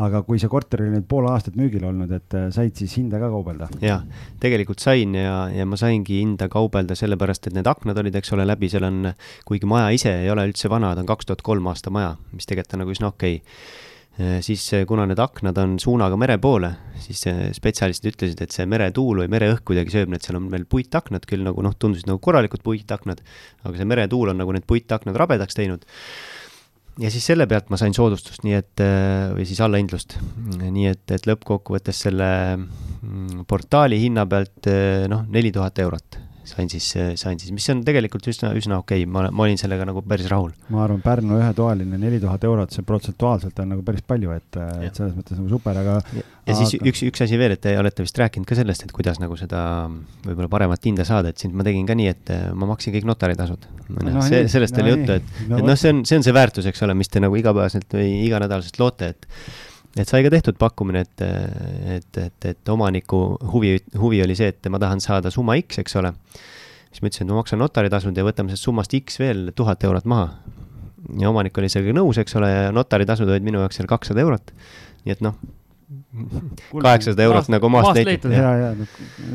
[0.00, 3.20] aga kui see korter oli nüüd pool aastat müügil olnud, et äh, said siis hinda
[3.22, 3.68] ka kaubelda?
[3.84, 4.00] jaa,
[4.42, 8.46] tegelikult sain ja, ja ma saingi hinda kaubelda sellepärast, et need aknad olid, eks ole,
[8.48, 9.12] läbi, seal on,
[9.48, 12.48] kuigi maja ise ei ole üldse vana, ta on kaks tuhat kolm aasta maja, mis
[12.48, 16.38] tegelikult on nagu üsna okei okay äh, siis äh, kuna need aknad on suunaga mere
[16.40, 16.72] poole,
[17.04, 21.28] siis spetsialistid ütlesid, et see meretuul või mereõhk kuidagi sööb need, seal on veel puitaknad
[21.28, 23.24] küll nagu noh, tundusid nagu korralikud puitaknad,
[23.66, 25.88] aga see meretuul on nagu need puitaknad rabedaks teinud
[27.00, 30.18] ja siis selle pealt ma sain soodustust, nii et, äh, või siis allahindlust.
[30.60, 36.70] nii et, et lõppkokkuvõttes selle mm, portaali hinna pealt äh, noh, neli tuhat eurot sain
[36.72, 36.86] siis,
[37.20, 40.28] sain siis, mis on tegelikult üsna, üsna okei okay., ma, ma olin sellega nagu päris
[40.30, 40.52] rahul.
[40.72, 44.96] ma arvan, Pärnu ühetoaline neli tuhat eurot, see protsentuaalselt on nagu päris palju, et, et
[44.96, 45.98] selles mõttes nagu super, aga.
[46.16, 46.58] ja, aga...
[46.62, 49.38] siis üks, üks asi veel, et te olete vist rääkinud ka sellest, et kuidas nagu
[49.40, 49.62] seda
[50.26, 53.68] võib-olla paremat hinda saada, et siin ma tegin ka nii, et ma maksin kõik notaritasud.
[54.00, 56.36] no see, sellest no, oli juttu, et no,, et noh, see on, see on see
[56.36, 59.28] väärtus, eks ole, mis te nagu igapäevaselt või iganädalaselt loote, et
[59.98, 61.24] et sai ka tehtud pakkumine, et,
[61.96, 63.22] et, et, et omaniku
[63.52, 66.12] huvi, huvi oli see, et ma tahan saada summa X, eks ole.
[66.90, 70.06] siis ma ütlesin, et ma maksan notaritasud ja võtame sellest summast X veel tuhat eurot
[70.10, 70.30] maha.
[71.18, 74.54] ja omanik oli sellega nõus, eks ole, ja notaritasud olid minu jaoks seal kakssada eurot.
[75.06, 75.38] nii et noh,
[76.70, 78.30] kaheksasada eurot maast, nagu maast leitud.
[78.34, 78.86] ja, ja no,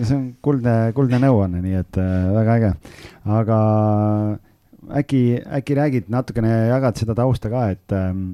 [0.02, 2.74] see on kuldne, kuldne nõuanne, nii et äh, väga äge.
[3.42, 3.60] aga
[5.02, 5.22] äkki,
[5.60, 8.30] äkki räägid natukene, jagad seda tausta ka, et ähm,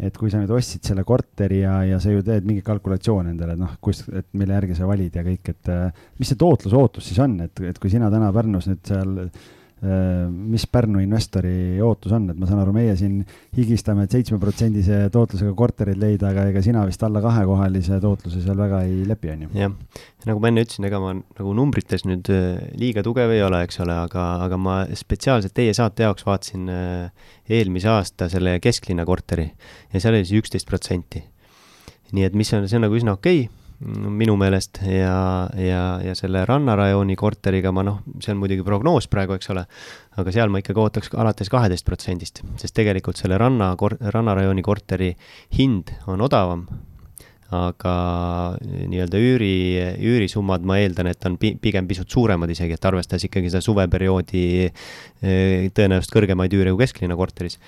[0.00, 3.56] et kui sa nüüd ostsid selle korteri ja, ja sa ju teed mingi kalkulatsioon endale,
[3.60, 5.72] noh, kus, et mille järgi sa valid ja kõik, et
[6.18, 10.66] mis see tootlusootus siis on, et, et kui sina täna Pärnus nüüd seal Äh, mis
[10.68, 13.22] Pärnu investori ootus on, et ma saan aru, meie siin
[13.56, 18.82] higistame, et seitsmeprotsendise tootlusega korterid leida, aga ega sina vist alla kahekohalise tootluse seal väga
[18.84, 19.52] ei lepi, on ju?
[19.56, 23.62] jah, nagu ma enne ütlesin, ega ma nagu numbrites nüüd äh, liiga tugev ei ole,
[23.64, 29.08] eks ole, aga, aga ma spetsiaalselt teie saate jaoks vaatasin äh, eelmise aasta selle kesklinna
[29.08, 31.24] korteri ja seal oli siis üksteist protsenti.
[32.12, 36.14] nii et mis on, see on nagu üsna okei okay minu meelest ja, ja, ja
[36.18, 39.64] selle rannarajooni korteriga ma noh, see on muidugi prognoos praegu, eks ole,
[40.20, 43.72] aga seal ma ikkagi ootaks alates kaheteist protsendist, sest tegelikult selle ranna,
[44.12, 45.14] rannarajooni korteri
[45.56, 46.66] hind on odavam,
[47.56, 47.94] aga
[48.60, 49.54] nii-öelda üüri,
[50.06, 54.44] üürisummad ma eeldan, et on pi pigem pisut suuremad isegi, et arvestades ikkagi seda suveperioodi
[54.68, 57.58] eh, tõenäoliselt kõrgemaid üüre kui kesklinna korteris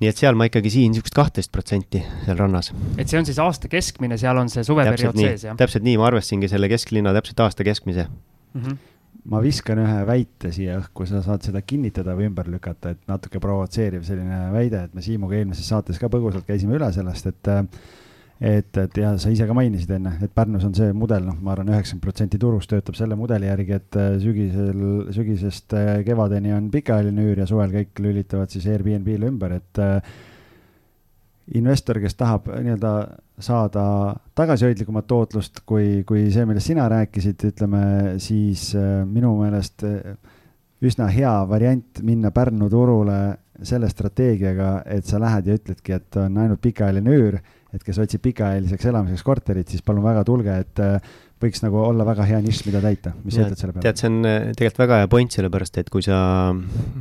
[0.00, 2.72] nii et seal ma ikkagi siin niisugust kahtteist protsenti seal rannas.
[2.96, 5.58] et see on siis aasta keskmine, seal on see suveperiood sees, jah?
[5.60, 8.62] täpselt nii, ma arvestasingi selle kesklinna täpselt aasta keskmise mm.
[8.62, 8.80] -hmm
[9.30, 13.40] ma viskan ühe väite siia õhku, sa saad seda kinnitada või ümber lükata, et natuke
[13.42, 17.50] provotseeriv selline väide, et me Siimuga eelmises saates ka põgusalt käisime üle sellest, et
[18.40, 21.52] et, et ja sa ise ka mainisid enne, et Pärnus on see mudel, noh, ma
[21.52, 24.80] arvan, üheksakümmend protsenti turust töötab selle mudeli järgi, et äh, sügisel,
[25.12, 30.00] sügisest äh, kevadeni on pikaajaline üür ja suvel kõik lülitavad siis Airbnb-le ümber, et äh,
[31.60, 32.94] investor, kes tahab nii-öelda
[33.44, 33.84] saada
[34.38, 37.84] tagasihoidlikumat tootlust kui, kui see, millest sina rääkisid, ütleme
[38.22, 38.70] siis
[39.08, 39.82] minu meelest
[40.84, 43.20] üsna hea variant minna Pärnu turule
[43.66, 47.40] selle strateegiaga, et sa lähed ja ütledki, et on ainult pikaajaline üür
[47.74, 52.04] et kes otsib pikaajaliseks elamiseks korterit, siis palun väga tulge, et äh, võiks nagu olla
[52.08, 53.84] väga hea nišš, mida täita, mis sa ütled selle peale?
[53.86, 56.18] tead, see on äh, tegelikult väga hea point, sellepärast et kui sa,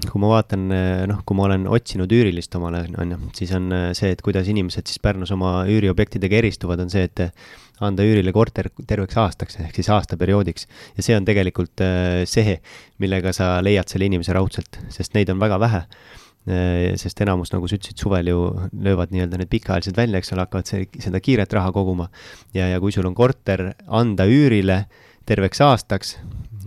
[0.05, 3.73] kui ma vaatan, äh, noh, kui ma olen otsinud üürilist omale, on ju, siis on
[3.97, 7.25] see, et kuidas inimesed siis Pärnus oma üüriobjektidega eristuvad, on see, et
[7.86, 10.67] anda üürile korter terveks aastaks ehk siis aastaperioodiks.
[10.97, 11.82] ja see on tegelikult
[12.27, 12.58] see,
[12.99, 17.67] millega sa leiad selle inimese raudselt, sest neid on väga vähe Äh, sest enamus, nagu
[17.67, 18.39] sa ütlesid, suvel ju
[18.82, 22.10] löövad nii-öelda need pikaajalised välja, eks ole, hakkavad see, seda kiiret raha koguma.
[22.56, 24.86] ja, ja kui sul on korter anda üürile
[25.30, 26.15] terveks aastaks,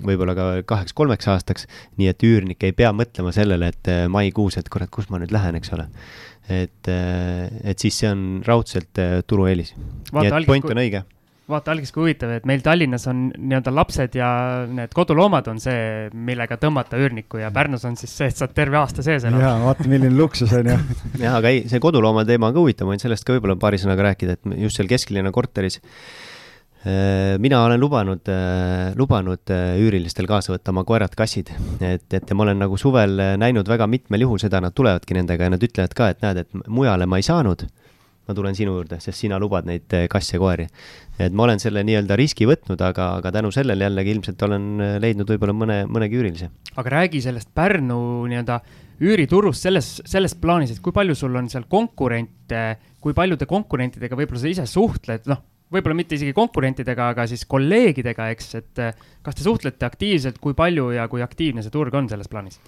[0.06, 1.66] võib-olla ka kaheks-kolmeks aastaks,
[1.98, 5.34] nii et üürnik ei pea mõtlema sellele, et äh, maikuus, et kurat, kus ma nüüd
[5.34, 5.88] lähen, eks ole.
[6.50, 9.74] et, äh, et siis see on raudselt turueelis.
[10.12, 11.02] nii et point on õige
[11.50, 14.28] vaata algis kui huvitav, et meil Tallinnas on nii-öelda lapsed ja
[14.70, 18.78] need koduloomad on see, millega tõmmata üürnikku ja Pärnus on siis see, et saad terve
[18.78, 19.48] aasta sees elada.
[19.48, 20.76] jaa, vaata milline luksus on ju.
[21.24, 23.80] jaa, aga ei, see kodulooma teema on ka huvitav, ma võin sellest ka võib-olla paari
[23.82, 25.80] sõnaga rääkida, et just seal kesklinna korteris
[26.82, 32.42] Äh, mina olen lubanud, äh, lubanud äh, üürilistel kaasa võtta oma koerad-kassid, et, et ma
[32.42, 36.08] olen nagu suvel näinud väga mitmel juhul seda, nad tulevadki nendega ja nad ütlevad ka,
[36.10, 37.62] et näed, et mujale ma ei saanud.
[38.28, 40.66] Ma tulen sinu juurde, sest sina lubad neid kasse ja koeri.
[41.18, 44.68] et ma olen selle nii-öelda riski võtnud, aga, aga tänu sellele jällegi ilmselt olen
[45.02, 46.50] leidnud võib-olla mõne, mõnegi üürilise.
[46.76, 48.60] aga räägi sellest Pärnu nii-öelda
[49.02, 52.62] üüriturust selles, selles plaanis, et kui palju sul on seal konkurente,
[53.02, 58.28] kui paljude konkurentidega võib-olla sa ise suhtled, noh võib-olla mitte isegi konkurentidega, aga siis kolleegidega,
[58.34, 62.10] eks, et eh, kas te suhtlete aktiivselt, kui palju ja kui aktiivne see turg on
[62.12, 62.60] selles plaanis?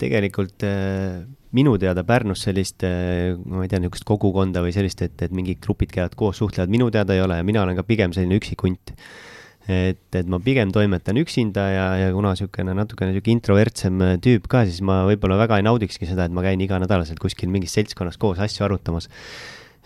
[0.00, 1.20] Tegelikult eh,
[1.56, 5.60] minu teada Pärnus sellist, eh, ma ei tea, niisugust kogukonda või sellist, et, et mingid
[5.64, 8.64] grupid käivad koos, suhtlevad, minu teada ei ole ja mina olen ka pigem selline üksik
[8.66, 8.94] hunt.
[9.70, 14.64] et, et ma pigem toimetan üksinda ja, ja kuna niisugune natukene niisugune introvertsem tüüp ka,
[14.66, 18.40] siis ma võib-olla väga ei naudikski seda, et ma käin iganädalaselt kuskil mingis seltskonnas koos
[18.42, 19.06] asju arutamas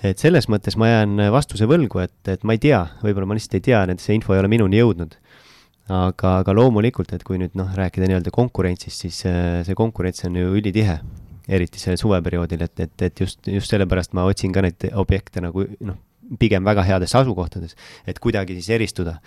[0.05, 3.59] et selles mõttes ma jään vastuse võlgu, et, et ma ei tea, võib-olla ma lihtsalt
[3.59, 5.17] ei tea, et see info ei ole minuni jõudnud.
[5.93, 10.39] Aga, aga loomulikult, et kui nüüd noh, rääkida nii-öelda konkurentsist, siis äh, see konkurents on
[10.41, 10.99] ju ülitihe,
[11.49, 15.67] eriti sellel suveperioodil, et, et, et just, just sellepärast ma otsin ka neid objekte nagu
[15.85, 16.01] noh,
[16.41, 17.77] pigem väga heades asukohtades,
[18.09, 19.19] et kuidagi siis eristuda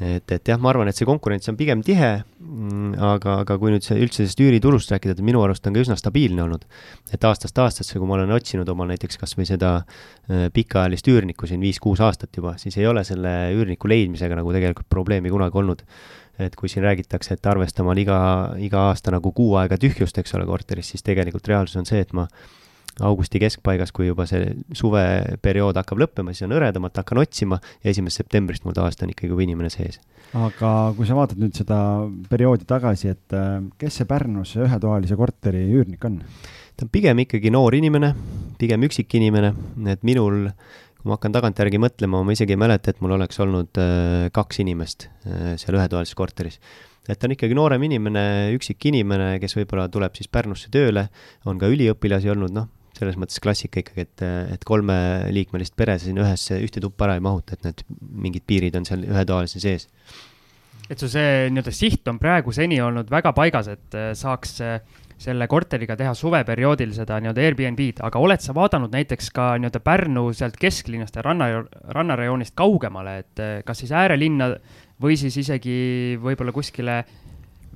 [0.00, 3.72] et, et jah, ma arvan, et see konkurents on pigem tihe, mm, aga, aga kui
[3.74, 6.66] nüüd see üldse sellest üüriturust rääkida, et minu arust on ka üsna stabiilne olnud.
[7.12, 11.50] et aastast aastasse, kui ma olen otsinud omal näiteks kas või seda äh, pikaajalist üürnikku
[11.50, 15.82] siin viis-kuus aastat juba, siis ei ole selle üürniku leidmisega nagu tegelikult probleemi kunagi olnud.
[16.38, 20.46] et kui siin räägitakse, et arvestama iga, iga aasta nagu kuu aega tühjust, eks ole,
[20.46, 22.28] korteris, siis tegelikult reaalsus on see, et ma
[23.04, 28.24] augusti keskpaigas, kui juba see suveperiood hakkab lõppema, siis on hõredamalt, hakkan otsima ja esimesest
[28.24, 30.00] septembrist mul tavaliselt on ikkagi juba inimene sees.
[30.36, 31.78] aga kui sa vaatad nüüd seda
[32.30, 36.20] perioodi tagasi, et äh, kes see Pärnus ühetoalise korteri üürnik on?
[36.76, 38.12] ta on pigem ikkagi noor inimene,
[38.58, 39.54] pigem üksik inimene,
[39.90, 40.48] et minul
[40.98, 44.62] kui ma hakkan tagantjärgi mõtlema, ma isegi ei mäleta, et mul oleks olnud äh, kaks
[44.64, 46.58] inimest äh, seal ühetoalises korteris
[47.08, 51.06] et ta on ikkagi noorem inimene, üksik inimene, kes võib-olla tuleb siis Pärnusse tööle,
[51.48, 56.58] on ka üliõpilasi olnud, noh, selles mõttes klassika ikkagi, et, et kolmeliikmelist pere sinna ühesse,
[56.64, 57.84] ühte tuppa ära ei mahuta, et need
[58.26, 59.88] mingid piirid on seal ühetoalise sees.
[60.88, 64.80] et su see nii-öelda siht on praegu seni olnud väga paigas, et äh, saaks äh,
[65.18, 70.28] selle korteriga teha suveperioodil seda nii-öelda Airbnb-d, aga oled sa vaadanud näiteks ka nii-öelda Pärnu
[70.36, 71.50] sealt kesklinnast ja ranna,
[71.94, 74.52] rannarajoonist kaugemale, et äh, kas siis äärelinna
[75.02, 77.02] või siis isegi võib-olla kuskile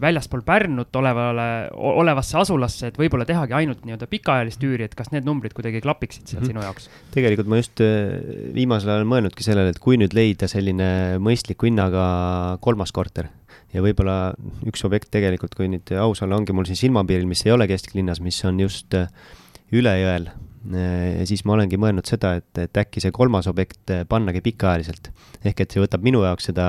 [0.00, 5.26] väljaspool Pärnut olevale, olevasse asulasse, et võib-olla tehagi ainult nii-öelda pikaajalist üüri, et kas need
[5.28, 6.52] numbrid kuidagi klapiksid seal mm -hmm.
[6.52, 6.88] sinu jaoks?
[7.14, 8.18] tegelikult ma just äh,
[8.54, 13.28] viimasel ajal mõelnudki sellele, et kui nüüd leida selline mõistliku hinnaga kolmas korter
[13.72, 14.34] ja võib-olla
[14.66, 18.20] üks objekt tegelikult, kui nüüd aus olla, ongi mul siin silmapiiril, mis ei ole kesklinnas,
[18.20, 19.08] mis on just äh,
[19.72, 20.30] üle jõel
[21.26, 25.10] siis ma olengi mõelnud seda, et, et äkki see kolmas objekt äh, pannagi pikaajaliselt.
[25.44, 26.66] ehk et see võtab minu jaoks seda,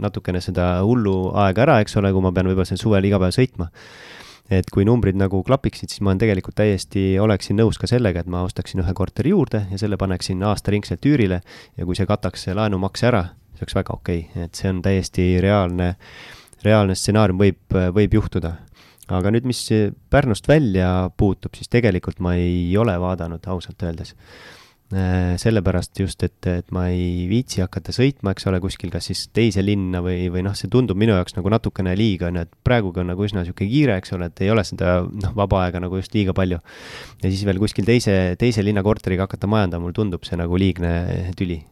[0.00, 3.36] natukene seda hullu aega ära, eks ole, kui ma pean võib-olla sel suvel iga päev
[3.36, 3.68] sõitma.
[4.52, 8.28] et kui numbrid nagu klapiksid, siis ma olen tegelikult täiesti, oleksin nõus ka sellega, et
[8.28, 11.40] ma ostaksin ühe korteri juurde ja selle paneksin aastaringselt üürile
[11.76, 13.24] ja kui see kataks laenumakse ära,
[13.56, 15.94] see oleks väga okei okay., et see on täiesti reaalne,
[16.64, 18.56] reaalne stsenaarium võib, võib juhtuda
[19.12, 19.66] aga nüüd, mis
[20.10, 24.14] Pärnust välja puutub, siis tegelikult ma ei ole vaadanud ausalt öeldes.
[24.94, 29.24] Äh, sellepärast just, et, et ma ei viitsi hakata sõitma, eks ole, kuskil kas siis
[29.34, 32.52] teise linna või, või noh, see tundub minu jaoks nagu natukene liiga, on ju, et
[32.68, 35.80] praegugi on nagu üsna niisugune kiire, eks ole, et ei ole seda noh, vaba aega
[35.82, 36.60] nagu just liiga palju.
[37.24, 40.92] ja siis veel kuskil teise, teise linna korteriga hakata majandama, mulle tundub see nagu liigne
[41.40, 41.62] tüli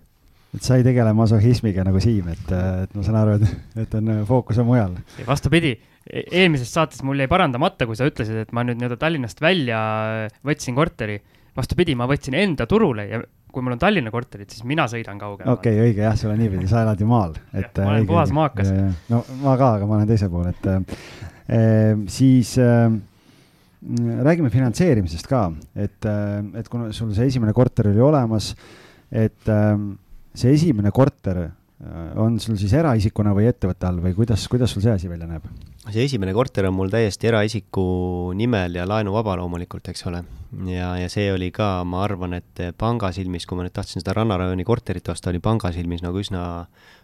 [0.56, 4.12] et sa ei tegele masohhismiga nagu Siim, et, et ma saan aru, et, et on
[4.28, 4.96] fookus on mujal.
[5.28, 5.76] vastupidi,
[6.10, 9.78] eelmises saates mul jäi parandamata, kui sa ütlesid, et ma nüüd nii-öelda Tallinnast välja
[10.46, 11.20] võtsin korteri.
[11.56, 13.18] vastupidi, ma võtsin enda turule ja
[13.52, 15.52] kui mul on Tallinna korterid, siis mina sõidan kaugemale.
[15.52, 17.36] okei okay,, õige jah, sul on niipidi, sa elad ju maal.
[17.52, 18.72] et ma olen puhas maakas.
[19.12, 22.86] no ma ka, aga ma olen teisel pool, et äh, siis äh,
[24.28, 28.54] räägime finantseerimisest ka, et äh,, et kuna sul see esimene korter oli olemas,
[29.12, 29.76] et äh,
[30.32, 31.62] see esimene korter Äh,
[32.16, 35.46] on sul siis eraisikuna või ettevõtte all või kuidas, kuidas sul see asi välja näeb?
[35.90, 37.84] see esimene korter on mul täiesti eraisiku
[38.38, 40.20] nimel ja laenuvaba loomulikult, eks ole.
[40.70, 44.14] ja, ja see oli ka, ma arvan, et panga silmis, kui ma nüüd tahtsin seda
[44.20, 46.44] rannarajooni korterit osta, oli panga silmis nagu üsna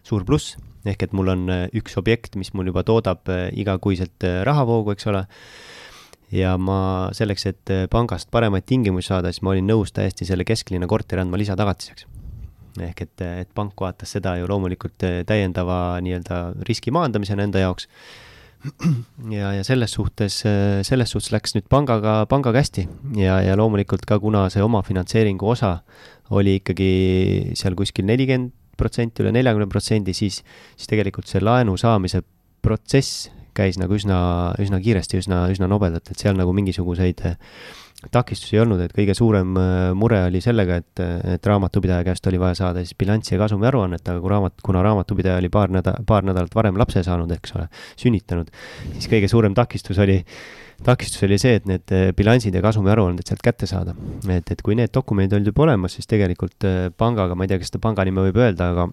[0.07, 0.55] suur pluss.
[0.87, 5.09] ehk et mul on äh, üks objekt, mis mul juba toodab äh, igakuiselt rahavoogu, eks
[5.11, 5.25] ole
[6.31, 10.87] ja ma selleks, et pangast paremaid tingimusi saada, siis ma olin nõus täiesti selle kesklinna
[10.87, 12.07] korteri andma lisatagatiseks
[12.77, 17.87] ehk et, et pank vaatas seda ju loomulikult eh, täiendava nii-öelda riski maandamisena enda jaoks.
[19.31, 22.85] ja, ja selles suhtes, eh, selles suhtes läks nüüd pangaga, pangaga hästi
[23.17, 25.79] ja, ja loomulikult ka, kuna see omafinantseeringu osa
[26.35, 26.91] oli ikkagi
[27.57, 30.39] seal kuskil nelikümmend protsenti, üle neljakümne protsendi, siis,
[30.79, 32.21] siis tegelikult see laenu saamise
[32.63, 33.27] protsess
[33.59, 34.19] käis nagu üsna,
[34.61, 37.25] üsna kiiresti, üsna, üsna nobedalt, et seal nagu mingisuguseid
[38.11, 41.01] takistusi ei olnud, et kõige suurem äh, mure oli sellega, et,
[41.35, 44.83] et raamatupidaja käest oli vaja saada siis bilanssi ja kasumi aruannet, aga kui raamat, kuna
[44.85, 47.67] raamatupidaja oli paar näda-, paar nädalat varem lapse saanud, eks ole,
[47.99, 48.51] sünnitanud,
[48.95, 50.21] siis kõige suurem takistus oli,
[50.85, 53.97] takistus oli see, et need äh, bilansid ja kasumi aruanded sealt kätte saada.
[54.29, 57.59] et, et kui need dokumendid olid juba olemas, siis tegelikult äh, pangaga, ma ei tea,
[57.59, 58.87] kas seda panga nime võib öelda, aga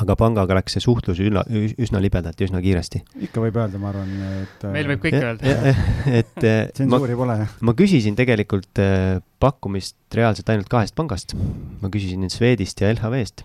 [0.00, 3.02] aga pangaga läks see suhtlus üsna, üsna libedalt ja üsna kiiresti.
[3.28, 4.64] ikka võib öelda, ma arvan, et.
[4.72, 5.74] meil võib kõike öelda.
[6.20, 6.38] et
[6.78, 7.36] tsensuuri pole.
[7.60, 11.36] ma küsisin tegelikult äh, pakkumist reaalselt ainult kahest pangast.
[11.82, 13.44] ma küsisin Swedist ja LHV-st,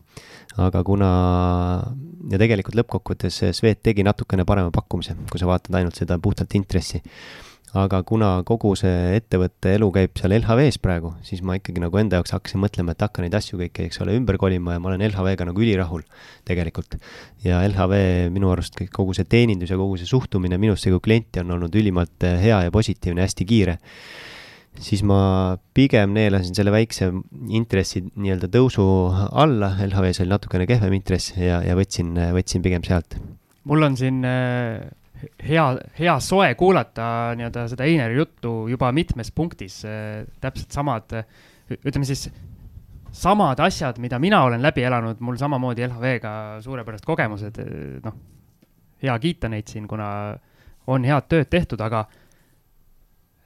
[0.63, 1.09] aga kuna
[2.31, 7.03] ja tegelikult lõppkokkuvõttes Swed tegi natukene parema pakkumise, kui sa vaatad ainult seda puhtalt intressi
[7.75, 12.19] aga kuna kogu see ettevõtte elu käib seal LHV-s praegu, siis ma ikkagi nagu enda
[12.19, 15.03] jaoks hakkasin mõtlema, et hakka neid asju kõiki, eks ole, ümber kolima ja ma olen
[15.09, 16.05] LHV-ga nagu ülirahul
[16.47, 16.95] tegelikult.
[17.43, 21.51] ja LHV minu arust kogu see teenindus ja kogu see suhtumine minusse kui klienti on
[21.57, 23.77] olnud ülimalt eh, hea ja positiivne, hästi kiire.
[24.79, 27.11] siis ma pigem neelasin selle väikse
[27.49, 28.85] intressi nii-öelda tõusu
[29.31, 33.19] alla, LHV-s oli natukene kehvem intress ja, ja võtsin, võtsin pigem sealt.
[33.67, 34.87] mul on siin äh
[35.43, 35.65] hea,
[35.99, 39.79] hea soe kuulata nii-öelda seda Einari juttu juba mitmes punktis,
[40.41, 41.15] täpselt samad,
[41.77, 42.27] ütleme siis,
[43.17, 46.33] samad asjad, mida mina olen läbi elanud, mul samamoodi LHV-ga
[46.65, 47.61] suurepärased kogemused,
[48.05, 48.19] noh,
[49.03, 50.09] hea kiita neid siin, kuna
[50.87, 52.05] on head tööd tehtud, aga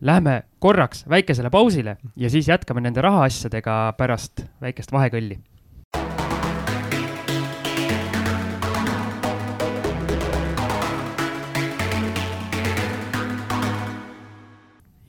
[0.02, 5.38] lähme korraks väikesele pausile ja siis jätkame nende rahaasjadega pärast väikest vahekõlli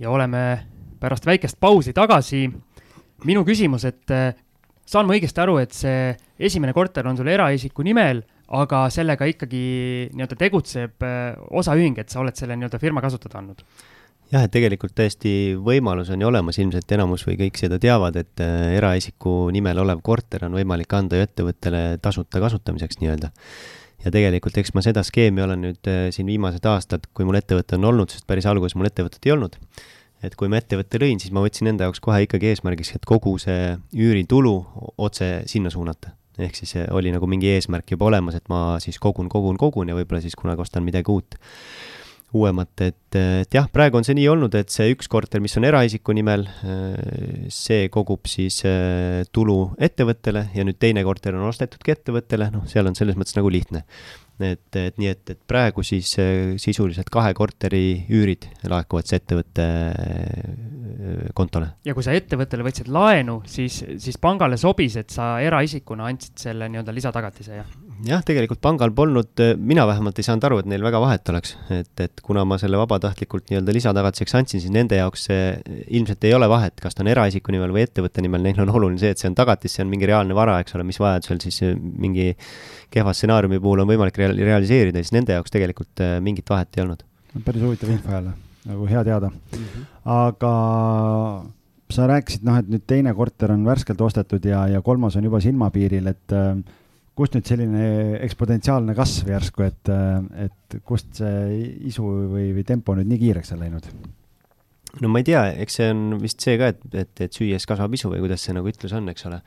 [0.02, 0.42] ja oleme
[1.00, 2.50] pärast väikest pausi tagasi.
[3.22, 4.34] minu küsimus, et eh,
[4.86, 6.10] saan ma õigesti aru, et see
[6.42, 9.62] esimene korter on sul eraisiku nimel, aga sellega ikkagi
[10.10, 13.62] nii-öelda tegutseb eh, osaühing, et sa oled selle nii-öelda firma kasutada andnud?
[14.32, 18.42] jah, et tegelikult täiesti võimalus on ju olemas, ilmselt enamus või kõik seda teavad, et
[18.42, 23.30] eh, eraisiku nimel olev korter on võimalik anda ju ettevõttele tasuta kasutamiseks nii-öelda
[24.04, 27.78] ja tegelikult eks ma seda skeemi olen nüüd äh, siin viimased aastad, kui mul ettevõte
[27.78, 29.58] on olnud, sest päris alguses mul ettevõtet ei olnud,
[30.26, 33.36] et kui ma ettevõtte lõin, siis ma võtsin enda jaoks kohe ikkagi eesmärgiks, et kogu
[33.42, 34.56] see üüritulu
[34.98, 36.16] otse sinna suunata.
[36.38, 39.88] ehk siis äh, oli nagu mingi eesmärk juba olemas, et ma siis kogun, kogun, kogun
[39.88, 41.36] ja võib-olla siis kunagi ostan midagi uut
[42.36, 45.66] uuemat, et, et jah, praegu on see nii olnud, et see üks korter, mis on
[45.68, 46.46] eraisiku nimel,
[47.52, 48.62] see kogub siis
[49.32, 53.52] tulu ettevõttele ja nüüd teine korter on ostetudki ettevõttele, noh, seal on selles mõttes nagu
[53.52, 53.84] lihtne
[54.40, 56.08] et, et nii, et, et praegu siis
[56.60, 59.66] sisuliselt kahe korteri üürid laekuvad see ettevõtte
[61.36, 61.72] kontole.
[61.86, 66.70] ja kui sa ettevõttele võtsid laenu, siis, siis pangale sobis, et sa eraisikuna andsid selle
[66.72, 67.76] nii-öelda lisatagatise, jah?
[68.06, 71.54] Jah, tegelikult pangal polnud, äh, mina vähemalt ei saanud aru, et neil väga vahet oleks,
[71.74, 75.46] et, et kuna ma selle vabatahtlikult nii-öelda lisatagatiseks andsin, siis nende jaoks see
[75.98, 79.00] ilmselt ei ole vahet, kas ta on eraisiku nimel või ettevõtte nimel, neil on oluline
[79.02, 81.62] see, et see on tagatis, see on mingi reaalne vara, eks ole, mis vajadusel siis
[81.78, 82.32] mingi
[82.92, 86.86] kehva stsenaariumi puhul on võimalik real-, realiseerida, siis nende jaoks tegelikult äh, mingit vahet ei
[86.86, 87.06] olnud.
[87.44, 88.36] päris huvitav info jälle,
[88.68, 89.64] nagu hea teada mm.
[89.64, 89.90] -hmm.
[90.18, 90.54] aga
[91.92, 95.40] sa rääkisid, noh, et nüüd teine korter on värskelt ostetud ja, ja kolmas on juba
[95.44, 96.56] silmapiiril, et äh,
[97.18, 97.84] kust nüüd selline
[98.24, 99.92] eksponentsiaalne kasv järsku, et,
[100.46, 103.88] et kust see isu või, või tempo nüüd nii kiireks on läinud?
[105.00, 107.94] no ma ei tea, eks see on vist see ka, et, et, et süües kasvab
[107.96, 109.40] isu või kuidas see nagu ütlus on, eks ole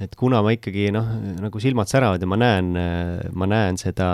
[0.00, 1.08] et kuna ma ikkagi noh,
[1.42, 2.70] nagu silmad säravad ja ma näen,
[3.36, 4.08] ma näen seda,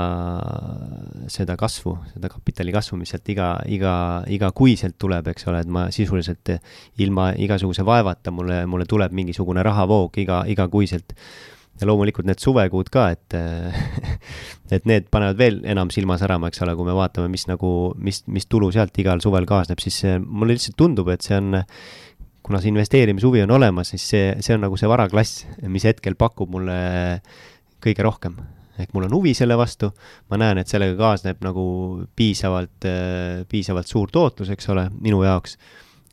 [1.30, 3.92] seda kasvu, seda kapitali kasvu, mis sealt iga, iga,
[4.34, 6.56] igakuiselt tuleb, eks ole, et ma sisuliselt
[7.04, 11.14] ilma igasuguse vaevata mulle, mulle tuleb mingisugune rahavoog iga, igakuiselt.
[11.80, 13.36] Ja loomulikult need suvekuud ka, et
[14.74, 17.70] et need panevad veel enam silma särama, eks ole, kui me vaatame, mis nagu,
[18.02, 21.62] mis, mis tulu sealt igal suvel kaasneb, siis mulle lihtsalt tundub, et see on
[22.46, 26.52] kuna see investeerimishuvi on olemas, siis see, see on nagu see varaklass, mis hetkel pakub
[26.54, 26.76] mulle
[27.82, 28.36] kõige rohkem.
[28.76, 29.88] ehk mul on huvi selle vastu,
[30.30, 31.64] ma näen, et sellega kaasneb nagu
[32.16, 32.86] piisavalt,
[33.48, 35.56] piisavalt suur tootlus, eks ole, minu jaoks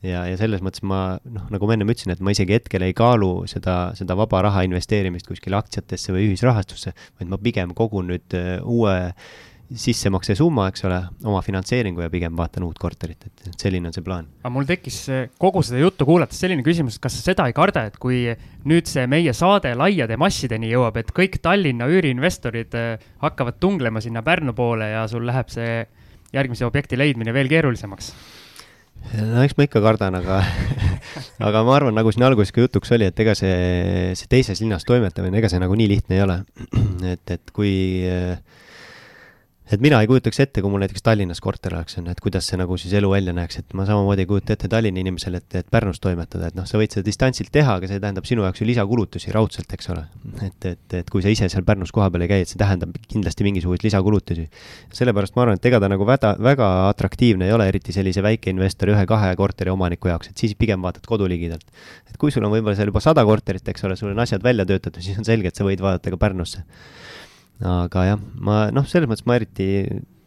[0.04, 2.94] ja, ja selles mõttes ma noh, nagu ma ennem ütlesin, et ma isegi hetkel ei
[2.96, 8.38] kaalu seda, seda vaba raha investeerimist kuskile aktsiatesse või ühisrahastusse, vaid ma pigem kogun nüüd
[8.62, 8.98] uue
[9.74, 14.04] sissemakse summa, eks ole, oma finantseeringu ja pigem vaatan uut korterit, et selline on see
[14.04, 14.28] plaan.
[14.42, 14.98] aga mul tekkis
[15.40, 18.26] kogu seda juttu kuulates selline küsimus, et kas sa seda ei karda, et kui
[18.68, 24.22] nüüd see meie saade laiade massideni jõuab, et kõik Tallinna üüriinvestorid äh, hakkavad tunglema sinna
[24.26, 25.82] Pärnu poole ja sul läheb see
[26.34, 28.12] järgmise objekti leidmine veel keerulisemaks?
[29.12, 30.40] No eks ma ikka kardan, aga
[31.48, 33.54] aga ma arvan, nagu siin alguses ka jutuks oli, et ega see,
[34.18, 36.40] see teises linnas toimetamine, ega see nagu nii lihtne ei ole.
[37.14, 37.74] et, et kui
[38.08, 38.36] äh,
[39.72, 42.44] et mina ei kujutaks ette, kui mul näiteks Tallinnas korter oleks, on ju, et kuidas
[42.50, 45.56] see nagu siis elu välja näeks, et ma samamoodi ei kujuta ette Tallinna inimesele, et,
[45.60, 48.60] et Pärnus toimetada, et noh, sa võid seda distantsilt teha, aga see tähendab sinu jaoks
[48.60, 50.04] ju lisakulutusi raudselt, eks ole.
[50.44, 53.48] et, et, et kui sa ise seal Pärnus kohapeal ei käi, et see tähendab kindlasti
[53.48, 54.44] mingisuguseid lisakulutusi.
[55.00, 58.92] sellepärast ma arvan, et ega ta nagu väga, väga atraktiivne ei ole, eriti sellise väikeinvestori
[58.92, 61.64] ühe-kahe korteri omaniku jaoks, et siis pigem vaatad koduligidalt.
[62.10, 64.68] et kui sul on võib-olla seal juba sada korterit, eks ole, sul on asjad välja
[64.68, 66.66] töötatud, siis on selge, et sa võid vaadata ka Pärnusse
[67.62, 69.68] aga jah, ma noh, selles mõttes ma eriti,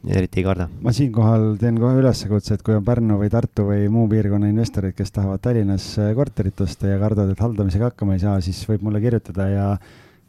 [0.07, 0.69] eriti ei karda.
[0.83, 4.95] ma siinkohal teen kohe üleskutse, et kui on Pärnu või Tartu või muu piirkonna investorid,
[4.97, 8.85] kes tahavad Tallinnas äh, korterit osta ja kardavad, et haldamisega hakkama ei saa, siis võib
[8.87, 9.71] mulle kirjutada ja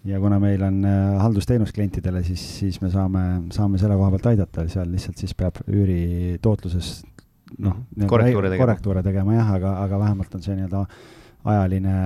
[0.08, 3.24] ja kuna meil on äh, haldusteenus klientidele, siis, siis me saame,
[3.54, 7.00] saame selle koha pealt aidata, seal lihtsalt siis peab üüri tootluses
[7.64, 10.84] noh, korrektuure tegema, korrektuure tegema jah, aga, aga vähemalt on see nii-öelda
[11.48, 11.96] ajaline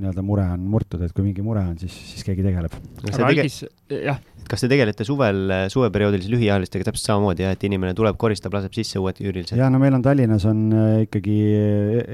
[0.00, 2.74] nii-öelda mure on murtud, et kui mingi mure on, siis, siis keegi tegeleb.
[3.10, 3.60] aga algis,
[3.92, 4.20] jah.
[4.50, 8.74] kas te tegelete suvel, suveperioodil siis lühiajalistega täpselt samamoodi jah, et inimene tuleb, koristab, laseb
[8.76, 9.58] sisse uued üürilised?
[9.60, 11.38] ja no meil on Tallinnas on äh, ikkagi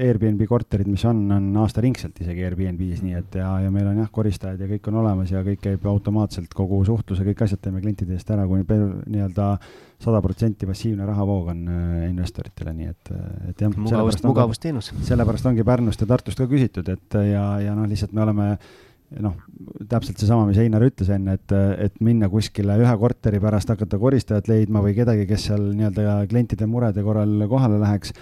[0.07, 4.11] Airbnb korterid, mis on, on aastaringselt isegi Airbnb-s, nii et ja, ja meil on jah,
[4.13, 8.17] koristajad ja kõik on olemas ja kõik käib automaatselt, kogu suhtluse, kõik asjad teeme klientide
[8.17, 9.53] eest ära, kuni nii-öelda
[10.03, 13.13] sada protsenti passiivne rahavoog on äh, investoritele, nii et,
[13.51, 13.71] et jah.
[13.73, 14.91] mugavust, mugavusteenus.
[15.07, 18.49] sellepärast ongi Pärnust ja Tartust ka küsitud, et ja, ja noh, lihtsalt me oleme
[19.23, 19.37] noh,
[19.87, 21.53] täpselt seesama, mis Einar ütles enne, et,
[21.87, 26.67] et minna kuskile ühe korteri pärast hakata koristajat leidma või kedagi, kes seal nii-öelda klientide
[26.69, 28.13] murede korral kohale läheks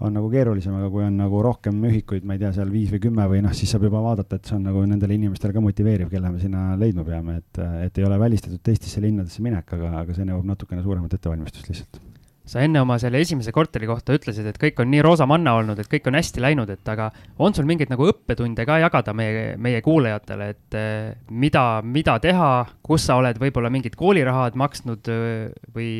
[0.00, 3.02] on nagu keerulisem, aga kui on nagu rohkem ühikuid, ma ei tea, seal viis või
[3.04, 6.10] kümme või noh, siis saab juba vaadata, et see on nagu nendele inimestele ka motiveeriv,
[6.12, 10.16] kelle me sinna leidma peame, et, et ei ole välistatud teistesse linnadesse minek, aga, aga
[10.16, 12.02] see nõuab natukene suuremat ettevalmistust lihtsalt
[12.44, 15.88] sa enne oma selle esimese korteri kohta ütlesid, et kõik on nii roosamanna olnud, et
[15.88, 17.08] kõik on hästi läinud, et aga
[17.40, 22.50] on sul mingeid nagu õppetunde ka jagada meie, meie kuulajatele, et eh, mida, mida teha,
[22.84, 25.90] kus sa oled võib-olla mingid koolirahad maksnud eh, või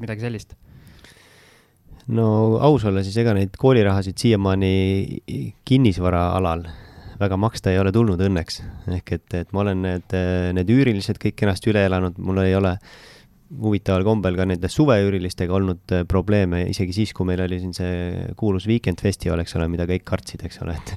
[0.00, 0.56] midagi sellist?
[2.10, 4.72] No aus olla, siis ega neid koolirahasid siiamaani
[5.68, 6.66] kinnisvara alal
[7.22, 8.60] väga maksta ei ole tulnud õnneks.
[8.98, 10.18] ehk et, et ma olen need,
[10.58, 12.76] need üürilised kõik kenasti üle elanud, mul ei ole
[13.62, 18.64] huvitaval kombel ka nende suveüürilistega olnud probleeme, isegi siis, kui meil oli siin see kuulus
[18.70, 20.94] Weekend Festival, eks ole, mida kõik kartsid, eks ole, et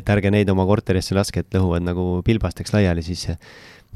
[0.00, 3.28] et ärge neid oma korterisse laske, et lõhuvad nagu pilbasteks laiali, siis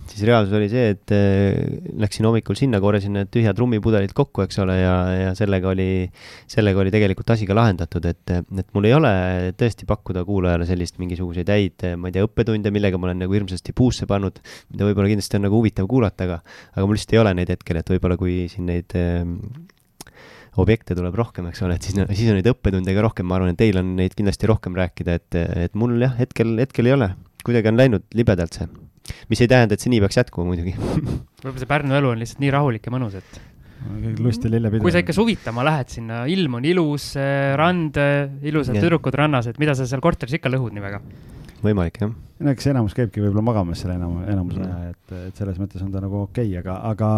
[0.09, 1.57] siis reaalsus oli see, et äh,
[2.01, 5.89] läksin hommikul sinna, korjasin need tühjad trummipudelid kokku, eks ole, ja, ja sellega oli,
[6.51, 9.13] sellega oli tegelikult asi ka lahendatud, et, et mul ei ole
[9.59, 13.75] tõesti pakkuda kuulajale sellist mingisuguseid häid, ma ei tea, õppetunde, millega ma olen nagu hirmsasti
[13.77, 14.41] puusse pannud,
[14.73, 16.41] mida võib-olla kindlasti on nagu huvitav kuulata, aga,
[16.75, 19.23] aga mul lihtsalt ei ole neid hetkel, et võib-olla kui siin neid äh,
[20.59, 23.55] objekte tuleb rohkem, eks ole, et siis, siis on neid õppetunde ka rohkem, ma arvan,
[23.55, 27.13] et teil on neid kindlasti rohkem rääkida, et, et mul jah, hetkel, hetkel ei ole,
[27.47, 28.69] kuidagi on läinud libedalt see
[29.29, 32.43] mis ei tähenda, et see nii peaks jätkuma muidugi võib-olla see Pärnu elu on lihtsalt
[32.43, 33.41] nii rahulik ja mõnus, et
[34.19, 34.83] lust ja lillepidu.
[34.83, 37.13] kui sa ikka suvitama lähed sinna, ilm on ilus,
[37.59, 37.99] rand,
[38.43, 38.85] ilusad yeah.
[38.85, 41.03] tüdrukud rannas, et mida sa seal korteris ikka lõhud nii väga?
[41.63, 42.15] võimalik, jah.
[42.15, 45.83] no eks enamus käibki võib-olla magamas seal enam, enamus aja mm., et, et selles mõttes
[45.85, 47.11] on ta nagu okei okay,, aga, aga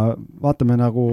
[0.43, 1.07] vaatame nagu,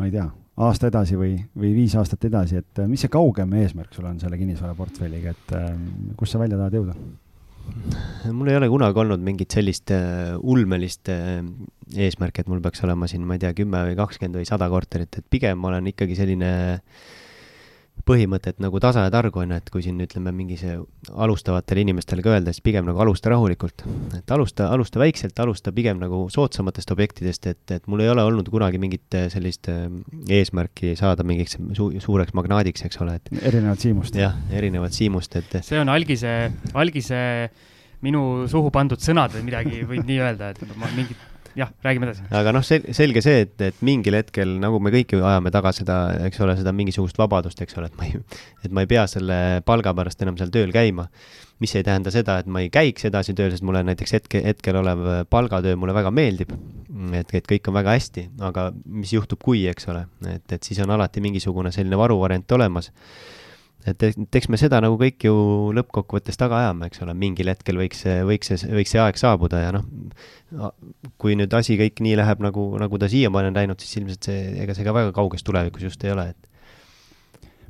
[0.00, 0.28] ma ei tea,
[0.62, 4.40] aasta edasi või, või viis aastat edasi, et mis see kaugem eesmärk sul on selle
[4.40, 5.54] kinnisvaraportfelliga, et
[6.20, 6.96] kus sa välja tahad jõuda?
[8.32, 11.40] Mul ei ole kunagi olnud mingit sellist uh, ulmelist uh,
[11.92, 15.18] eesmärki, et mul peaks olema siin, ma ei tea, kümme või kakskümmend või sada korterit,
[15.18, 17.21] et pigem ma olen ikkagi selline põhimõte,
[18.02, 20.76] et nagu tasa ja targu on ju, et kui siin ütleme, mingi see
[21.12, 23.84] alustavatele inimestele ka öelda, siis pigem nagu alusta rahulikult.
[24.16, 28.48] et alusta, alusta väikselt, alusta pigem nagu soodsamatest objektidest, et, et mul ei ole olnud
[28.50, 29.86] kunagi mingit sellist uh,
[30.28, 33.32] eesmärki saada mingiks su suureks magnaadiks, eks ole, et.
[33.42, 34.16] erinevat siimust.
[34.18, 35.60] jah, erinevat siimust, et.
[35.62, 37.20] see on algise, algise
[38.02, 41.28] minu suhu pandud sõnad või midagi, võid nii öelda, et ma mingit
[41.58, 42.24] jah, räägime edasi.
[42.34, 45.72] aga noh, sel-, selge see, et, et mingil hetkel, nagu me kõik ju ajame taga
[45.76, 45.98] seda,
[46.28, 48.20] eks ole, seda mingisugust vabadust, eks ole, et ma ei,
[48.66, 49.38] et ma ei pea selle
[49.68, 51.08] palga pärast enam seal tööl käima.
[51.62, 54.80] mis ei tähenda seda, et ma ei käiks edasi tööl, sest mulle näiteks hetke, hetkel
[54.80, 56.50] olev palgatöö mulle väga meeldib.
[57.14, 60.80] et, et kõik on väga hästi, aga mis juhtub, kui, eks ole, et, et siis
[60.82, 62.90] on alati mingisugune selline varuvariant olemas
[63.90, 64.04] et,
[64.38, 65.34] eks me seda nagu kõik ju
[65.76, 69.64] lõppkokkuvõttes taga ajame, eks ole, mingil hetkel võiks see, võiks see, võiks see aeg saabuda
[69.64, 69.88] ja noh,
[71.22, 74.46] kui nüüd asi kõik nii läheb, nagu, nagu ta siiamaani on läinud, siis ilmselt see,
[74.62, 76.48] ega see ka väga kauges tulevikus just ei ole, et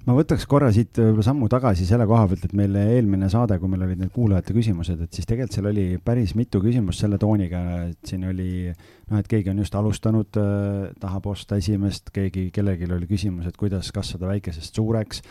[0.07, 3.71] ma võtaks korra siit võib-olla sammu tagasi selle koha pealt, et meil eelmine saade, kui
[3.71, 7.63] meil olid need kuulajate küsimused, et siis tegelikult seal oli päris mitu küsimust selle tooniga,
[7.93, 12.91] et siin oli noh, et keegi on just alustanud äh,, tahab osta esimest, keegi, kellelgi
[12.91, 15.23] oli küsimus, et kuidas kasvada väikesest suureks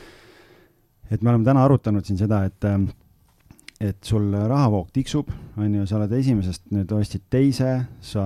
[1.11, 2.69] et me oleme täna arutanud siin seda, et
[3.81, 7.69] et sul rahavoog tiksub, on ju, sa oled esimesest nüüd ostsid teise,
[8.05, 8.23] sa,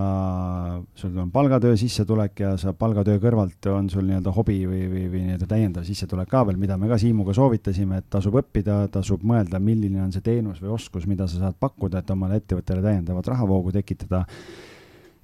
[0.99, 5.23] sul on palgatöö sissetulek ja sa palgatöö kõrvalt on sul nii-öelda hobi või, või, või
[5.29, 9.61] nii-öelda täiendav sissetulek ka veel, mida me ka Siimuga soovitasime, et tasub õppida, tasub mõelda,
[9.63, 13.71] milline on see teenus või oskus, mida sa saad pakkuda, et omale ettevõttele täiendavat rahavoogu
[13.79, 14.25] tekitada.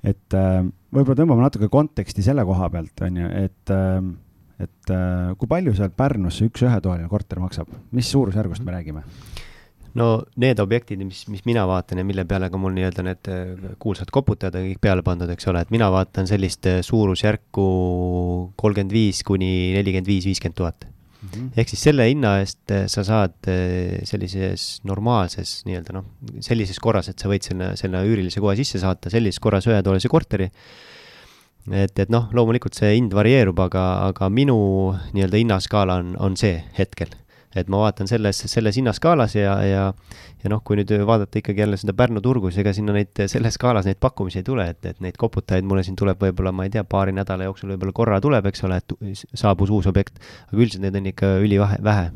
[0.01, 0.63] et äh,
[0.95, 3.99] võib-olla tõmbame natuke konteksti selle koha pealt, on ju, et äh,
[4.65, 9.05] et äh, kui palju seal Pärnus see üks ühetoaline korter maksab, mis suurusjärgust me räägime?
[9.97, 13.73] no need objektid, mis, mis mina vaatan ja mille peale ka mul nii-öelda need äh,
[13.81, 17.65] kuulsad koputajad on kõik peale pandud, eks ole, et mina vaatan sellist äh, suurusjärku
[18.61, 20.87] kolmkümmend viis kuni nelikümmend viis, viiskümmend tuhat.
[21.21, 21.51] Mhm.
[21.53, 23.35] ehk siis selle hinna eest sa saad
[24.09, 26.07] sellises normaalses nii-öelda noh,
[26.41, 30.47] sellises korras, et sa võid selle, selle üürilise koha sisse saata, sellises korras ühetoalise korteri
[31.69, 34.57] et, et noh, loomulikult see hind varieerub, aga, aga minu
[35.13, 37.13] nii-öelda hinnaskaala on, on see hetkel.
[37.51, 39.83] Et ma vaatan selles, selles hinnaskaalas ja, ja,
[40.39, 43.57] ja noh, kui nüüd vaadata ikkagi jälle seda Pärnu turgu, siis ega sinna neid, selles
[43.59, 46.71] skaalas neid pakkumisi ei tule, et, et neid koputajaid mulle siin tuleb võib-olla, ma ei
[46.71, 48.95] tea, paari nädala jooksul võib-olla korra tuleb, eks ole, et
[49.35, 52.07] saabus uus objekt, aga üldiselt neid on ikka ülivähe, vähe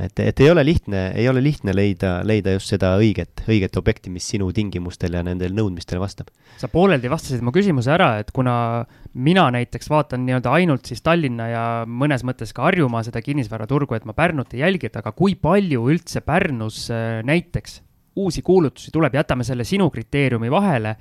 [0.00, 4.12] et, et ei ole lihtne, ei ole lihtne leida, leida just seda õiget, õiget objekti,
[4.12, 6.28] mis sinu tingimustele ja nendele nõudmistele vastab.
[6.60, 8.84] sa pooleldi vastasid mu küsimuse ära, et kuna
[9.14, 14.04] mina näiteks vaatan nii-öelda ainult siis Tallinna ja mõnes mõttes ka Harjumaa seda kinnisvaraturgu, et
[14.08, 17.80] ma Pärnut ei jälgi, et aga kui palju üldse Pärnus äh, näiteks
[18.16, 20.96] uusi kuulutusi tuleb, jätame selle sinu kriteeriumi vahele,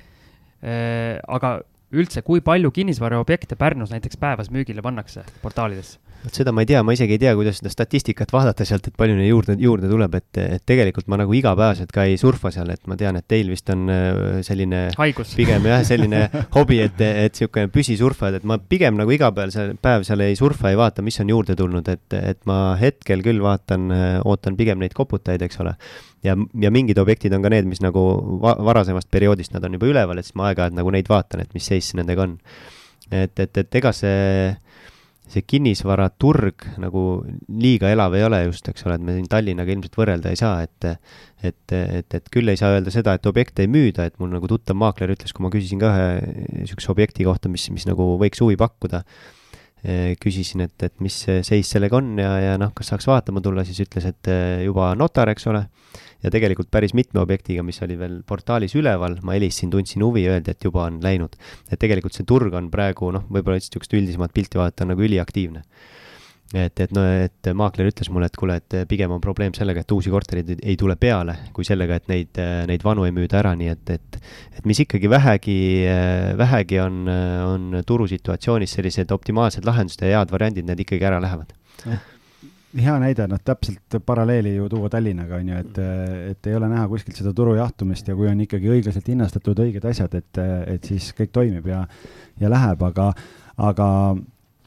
[0.64, 1.58] äh, aga
[1.96, 6.00] üldse, kui palju kinnisvaraobjekte Pärnus näiteks päevas müügile pannakse portaalidesse?
[6.24, 8.96] Vot seda ma ei tea, ma isegi ei tea, kuidas seda statistikat vaadata sealt, et
[8.98, 12.72] palju neid juurde, juurde tuleb, et, et tegelikult ma nagu igapäevaselt ka ei surfa seal,
[12.74, 16.26] et ma tean, et teil vist on äh, selline haigus pigem jah, selline
[16.58, 20.38] hobi, et, et niisugune püsisurfajad, et ma pigem nagu iga päev seal, päev seal ei
[20.40, 24.58] surfa, ei vaata, mis on juurde tulnud, et, et ma hetkel küll vaatan, äh, ootan
[24.60, 25.76] pigem neid koputajaid, eks ole.
[26.26, 28.06] ja, ja mingid objektid on ka need, mis nagu
[28.42, 31.54] va varasemast perioodist, nad on juba üleval, et siis ma aeg-ajalt nagu neid vaatan, et
[31.58, 32.40] mis seis nendega on.
[33.12, 34.56] et, et, et ega see
[35.32, 37.02] see kinnisvaraturg nagu
[37.50, 40.60] liiga elav ei ole just, eks ole, et me siin Tallinnaga ilmselt võrrelda ei saa,
[40.66, 40.90] et
[41.46, 44.50] et, et, et küll ei saa öelda seda, et objekte ei müüda, et mul nagu
[44.50, 46.08] tuttav maakler ütles, kui ma küsisin ka ühe
[46.62, 49.04] niisuguse objekti kohta, mis, mis nagu võiks huvi pakkuda,
[50.22, 51.16] küsisin, et, et mis
[51.46, 54.30] seis sellega on ja, ja noh, kas saaks vaatama tulla, siis ütles, et
[54.66, 55.66] juba notar, eks ole
[56.26, 60.56] ja tegelikult päris mitme objektiga, mis oli veel portaalis üleval, ma helistasin, tundsin huvi, öeldi,
[60.56, 61.36] et juba on läinud.
[61.70, 65.64] et tegelikult see turg on praegu noh, võib-olla niisugust üldisemat pilti vaadata, nagu üliaktiivne
[66.54, 69.92] et, et no, et maakler ütles mulle, et kuule, et pigem on probleem sellega, et
[69.96, 73.56] uusi korterid ei, ei tule peale, kui sellega, et neid, neid vanu ei müüda ära,
[73.58, 74.20] nii et, et
[74.56, 75.60] et mis ikkagi vähegi,
[76.38, 81.56] vähegi on, on turusituatsioonis sellised optimaalsed lahendused ja head variandid, need ikkagi ära lähevad.
[82.76, 85.78] Hea näide, noh, täpselt paralleeli ju tuua Tallinnaga, on ju, et,
[86.34, 89.88] et ei ole näha kuskilt seda turu jahtumist ja kui on ikkagi õiglaselt hinnastatud õiged
[89.88, 90.42] asjad, et,
[90.76, 91.86] et siis kõik toimib ja,
[92.42, 93.14] ja läheb, aga,
[93.70, 93.88] aga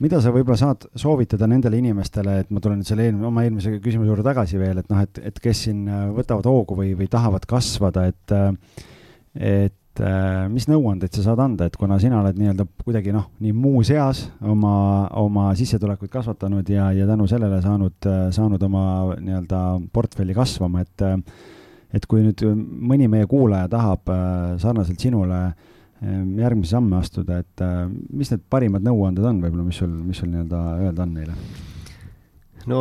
[0.04, 3.74] mida sa võib-olla saad soovitada nendele inimestele, et ma tulen nüüd selle eelmise, oma eelmise
[3.82, 5.84] küsimuse juurde tagasi veel, et noh, et, et kes siin
[6.16, 8.38] võtavad hoogu või, või tahavad kasvada, et,
[9.38, 13.28] et et äh, mis nõuandeid sa saad anda, et kuna sina oled nii-öelda kuidagi noh,
[13.42, 18.84] nii muus eas oma, oma sissetulekuid kasvatanud ja, ja tänu sellele saanud, saanud oma
[19.18, 21.06] nii-öelda portfelli kasvama, et
[21.96, 27.64] et kui nüüd mõni meie kuulaja tahab äh, sarnaselt sinule äh, järgmisi samme astuda, et
[28.14, 31.34] mis need parimad nõuanded on võib-olla, mis sul, mis sul nii-öelda öelda on neile?
[32.68, 32.80] no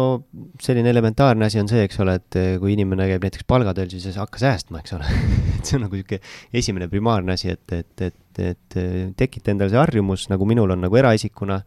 [0.61, 4.17] selline elementaarne asi on see, eks ole, et eh, kui inimene käib näiteks palgatööl, siis
[4.19, 5.11] hakka säästma, eks ole.
[5.57, 6.19] Et see on nagu niisugune
[6.59, 8.75] esimene primaarne asi, et, et, et, et
[9.17, 11.57] tekita endale see harjumus, nagu minul on nagu eraisikuna,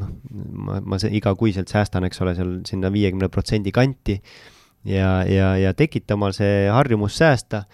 [0.00, 0.14] noh,
[0.66, 4.16] ma, ma igakuiselt säästan, eks ole, seal sinna viiekümne protsendi kanti.
[4.86, 7.64] Ja, ja, ja tekita omal see harjumus säästa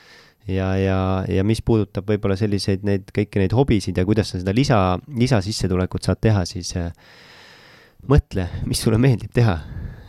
[0.48, 4.54] ja, ja, ja mis puudutab võib-olla selliseid neid, kõiki neid hobisid ja kuidas sa seda
[4.56, 4.80] lisa,
[5.18, 6.90] lisasissetulekut saad teha, siis äh,
[8.10, 9.58] mõtle, mis sulle meeldib teha.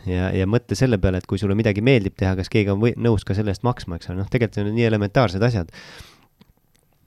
[0.04, 2.90] Ja, ja mõtle selle peale, et kui sulle midagi meeldib teha, kas keegi on või,
[3.00, 5.70] nõus ka selle eest maksma, eks ole, noh, tegelikult need on nii elementaarsed asjad.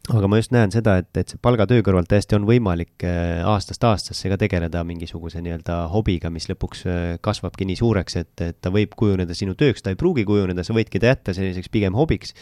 [0.07, 3.84] aga ma just näen seda, et, et see palgatöö kõrvalt täiesti on võimalik äh, aastast
[3.84, 8.71] aastasse ka tegeleda mingisuguse nii-öelda hobiga, mis lõpuks äh, kasvabki nii suureks, et, et ta
[8.73, 12.34] võib kujuneda sinu tööks, ta ei pruugi kujuneda, sa võidki ta jätta selliseks pigem hobiks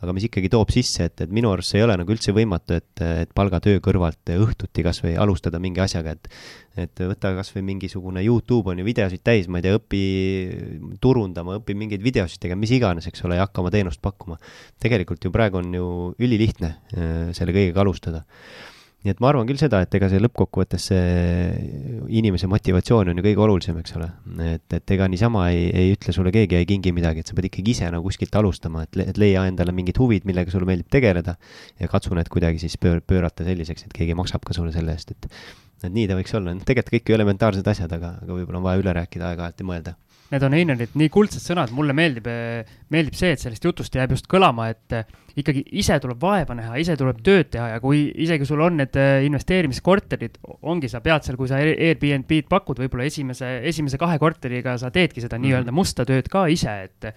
[0.00, 2.78] aga mis ikkagi toob sisse, et, et minu arust see ei ole nagu üldse võimatu,
[2.80, 6.32] et, et palgatöö kõrvalt õhtuti kas või alustada mingi asjaga, et
[6.80, 10.02] et võta kas või mingisugune Youtube on ju videosid täis, ma ei tea, õpi
[11.02, 14.38] turundama, õpi mingeid videosid tegema, mis iganes, eks ole, ja hakka oma teenust pakkuma.
[14.80, 15.88] tegelikult ju praegu on ju
[16.22, 18.22] ülilihtne äh, selle kõigega alustada
[19.00, 21.04] nii et ma arvan küll seda, et ega see lõppkokkuvõttes see
[22.18, 24.10] inimese motivatsioon on ju kõige olulisem, eks ole.
[24.44, 27.48] et, et ega niisama ei, ei ütle sulle keegi, ei kingi midagi, et sa pead
[27.48, 31.38] ikkagi ise nagu kuskilt alustama, et, et leia endale mingid huvid, millega sulle meeldib tegeleda
[31.80, 35.16] ja katsu need kuidagi siis pöör-, pöörata selliseks, et keegi maksab ka sulle selle eest,
[35.16, 35.32] et
[35.80, 38.82] et nii ta võiks olla, tegelikult kõik ju elementaarsed asjad, aga, aga võib-olla on vaja
[38.82, 39.94] üle rääkida aeg-ajalt ja mõelda
[40.30, 42.28] Need on Einarilt nii kuldsed sõnad, mulle meeldib,
[42.94, 45.08] meeldib see, et sellest jutust jääb just kõlama, et eh,
[45.42, 48.94] ikkagi ise tuleb vaeva näha, ise tuleb tööd teha ja kui isegi sul on need
[49.00, 50.38] eh, investeerimiskorterid,
[50.70, 55.18] ongi, sa pead seal, kui sa Airbnb-d pakud, võib-olla esimese, esimese kahe korteriga sa teedki
[55.18, 55.48] seda mm -hmm.
[55.48, 57.10] nii-öelda musta tööd ka ise, et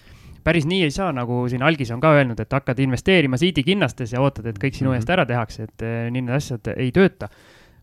[0.44, 4.22] päris nii ei saa, nagu siin Algis on ka öelnud, et hakkad investeerima siidikinnastes ja
[4.26, 4.98] ootad, et kõik sinu mm -hmm.
[4.98, 7.30] eest ära tehakse, et eh, nii need asjad ei tööta.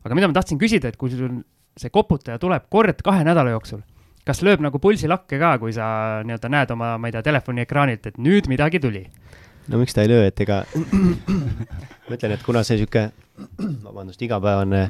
[0.05, 1.45] aga mida ma tahtsin küsida, et kui sul
[1.77, 3.81] see koputaja tuleb kord kahe nädala jooksul
[4.31, 5.87] kas lööb nagu pulsilakke ka, kui sa
[6.27, 9.07] nii-öelda näed oma, ma ei tea, telefoni ekraanilt, et nüüd midagi tuli?
[9.71, 10.63] no miks ta ei löö, et ega
[12.07, 13.09] ma ütlen, et kuna see sihuke,
[13.85, 14.87] vabandust, igapäevane,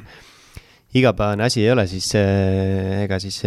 [0.97, 3.41] igapäevane asi ei ole, siis ega siis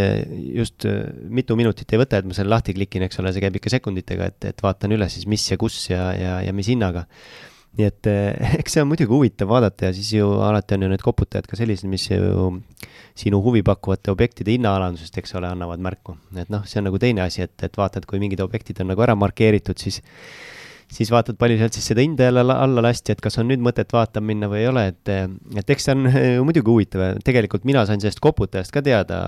[0.55, 3.59] just äh, mitu minutit ei võta, et ma selle lahti klikin, eks ole, see käib
[3.59, 7.07] ikka sekunditega, et, et vaatan üle siis, mis ja kus ja, ja, ja mis hinnaga
[7.79, 8.11] nii et
[8.61, 11.59] eks see on muidugi huvitav vaadata ja siis ju alati on ju need koputajad ka
[11.59, 12.61] sellised, mis ju
[13.19, 16.17] sinu huvi pakkuvate objektide hinnaalandusest, eks ole, annavad märku.
[16.39, 19.07] et noh, see on nagu teine asi, et, et vaatad, kui mingid objektid on nagu
[19.07, 20.03] ära markeeritud, siis
[20.95, 23.91] siis vaatad, palju sealt siis seda hinda jälle alla lasti, et kas on nüüd mõtet
[23.95, 25.13] vaatama minna või ei ole, et,
[25.59, 26.09] et eks see on
[26.49, 27.05] muidugi huvitav.
[27.27, 29.21] tegelikult mina sain sellest koputajast ka teada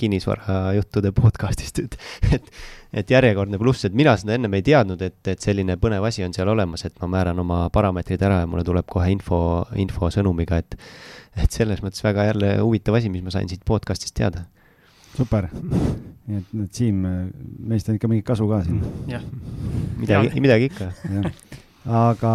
[0.00, 1.98] kinnisvarajuttude podcast'ist, et,
[2.38, 2.50] et
[2.92, 6.34] et järjekordne pluss, et mina seda ennem ei teadnud, et, et selline põnev asi on
[6.36, 9.40] seal olemas, et ma määran oma parameetrid ära ja mulle tuleb kohe info,
[9.80, 10.76] infosõnumiga, et
[11.32, 14.44] et selles mõttes väga jälle huvitav asi, mis ma sain siit podcast'ist teada.
[15.16, 17.00] super, nii et, et Siim,
[17.68, 18.82] meist on ikka mingit kasu ka siin.
[19.08, 19.24] jah.
[20.00, 20.92] midagi, midagi ikka.
[22.04, 22.34] aga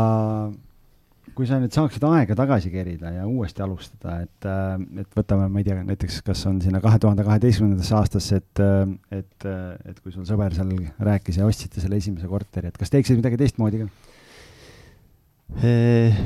[1.37, 5.61] kui sa nüüd saaksid aega tagasi kerida ja uuesti alustada, et, äh, et võtame, ma
[5.61, 9.99] ei tea, näiteks kas on sinna kahe tuhande kaheteistkümnendasse aastasse, et, äh, et, äh, et
[10.01, 13.85] kui sul sõber seal rääkis ja ostsite selle esimese korteri, et kas teeksid midagi teistmoodi
[13.85, 13.89] ka?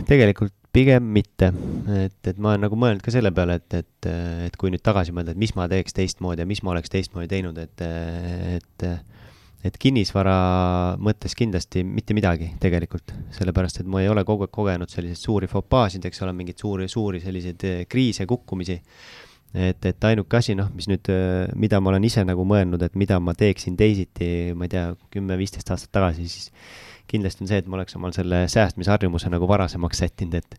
[0.09, 1.51] tegelikult pigem mitte,
[1.93, 4.07] et, et ma olen nagu mõelnud ka selle peale, et, et,
[4.47, 7.29] et kui nüüd tagasi mõelda, et mis ma teeks teistmoodi ja mis ma oleks teistmoodi
[7.29, 7.83] teinud, et,
[8.55, 8.87] et
[9.65, 10.35] et kinnisvara
[11.01, 15.49] mõttes kindlasti mitte midagi tegelikult, sellepärast et ma ei ole kogu aeg kogenud selliseid suuri
[15.51, 18.79] fopaasid, eks ole, mingeid suuri, suuri selliseid eh, kriise, kukkumisi.
[19.51, 22.95] et, et ainuke asi, noh, mis nüüd, eh, mida ma olen ise nagu mõelnud, et
[22.97, 26.49] mida ma teeksin teisiti, ma ei tea, kümme-viisteist aastat tagasi, siis
[27.11, 30.57] kindlasti on see, et ma oleks omal selle säästmisharjumuse nagu varasemaks sättinud, et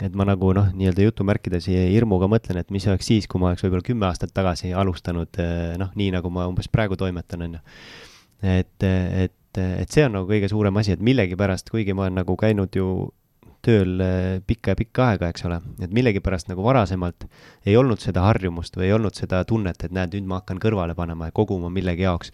[0.00, 3.66] et ma nagu noh, nii-öelda jutumärkides hirmuga mõtlen, et mis oleks siis, kui ma oleks
[3.66, 7.60] võib-olla kümme aastat tagasi alustanud eh, noh, nii nagu ma umbes praegu toimetan, on ju
[8.42, 12.36] et, et, et see on nagu kõige suurem asi, et millegipärast, kuigi ma olen nagu
[12.40, 12.90] käinud ju
[13.64, 17.26] tööl eh, pikka ja pikka aega, eks ole, et millegipärast nagu varasemalt
[17.68, 20.96] ei olnud seda harjumust või ei olnud seda tunnet, et näed, nüüd ma hakkan kõrvale
[20.96, 22.32] panema ja koguma millegi jaoks.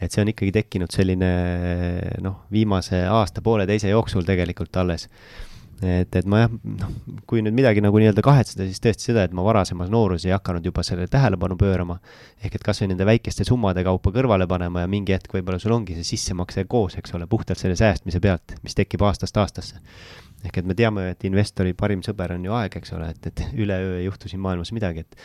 [0.00, 1.30] et see on ikkagi tekkinud selline
[2.22, 5.08] noh, viimase aasta-pooleteise jooksul tegelikult alles
[5.82, 6.90] et, et ma jah, noh,
[7.28, 10.66] kui nüüd midagi nagu nii-öelda kahetseda, siis tõesti seda, et ma varasemas nooruses ei hakanud
[10.66, 11.98] juba sellele tähelepanu pöörama.
[12.44, 15.96] ehk et kasvõi nende väikeste summade kaupa kõrvale panema ja mingi hetk võib-olla sul ongi
[15.96, 19.80] see sissemakse koos, eks ole, puhtalt selle säästmise pealt, mis tekib aastast aastasse.
[20.44, 23.44] ehk et me teame, et investori parim sõber on ju aeg, eks ole, et, et
[23.54, 25.16] üleöö ei juhtu siin maailmas midagi, et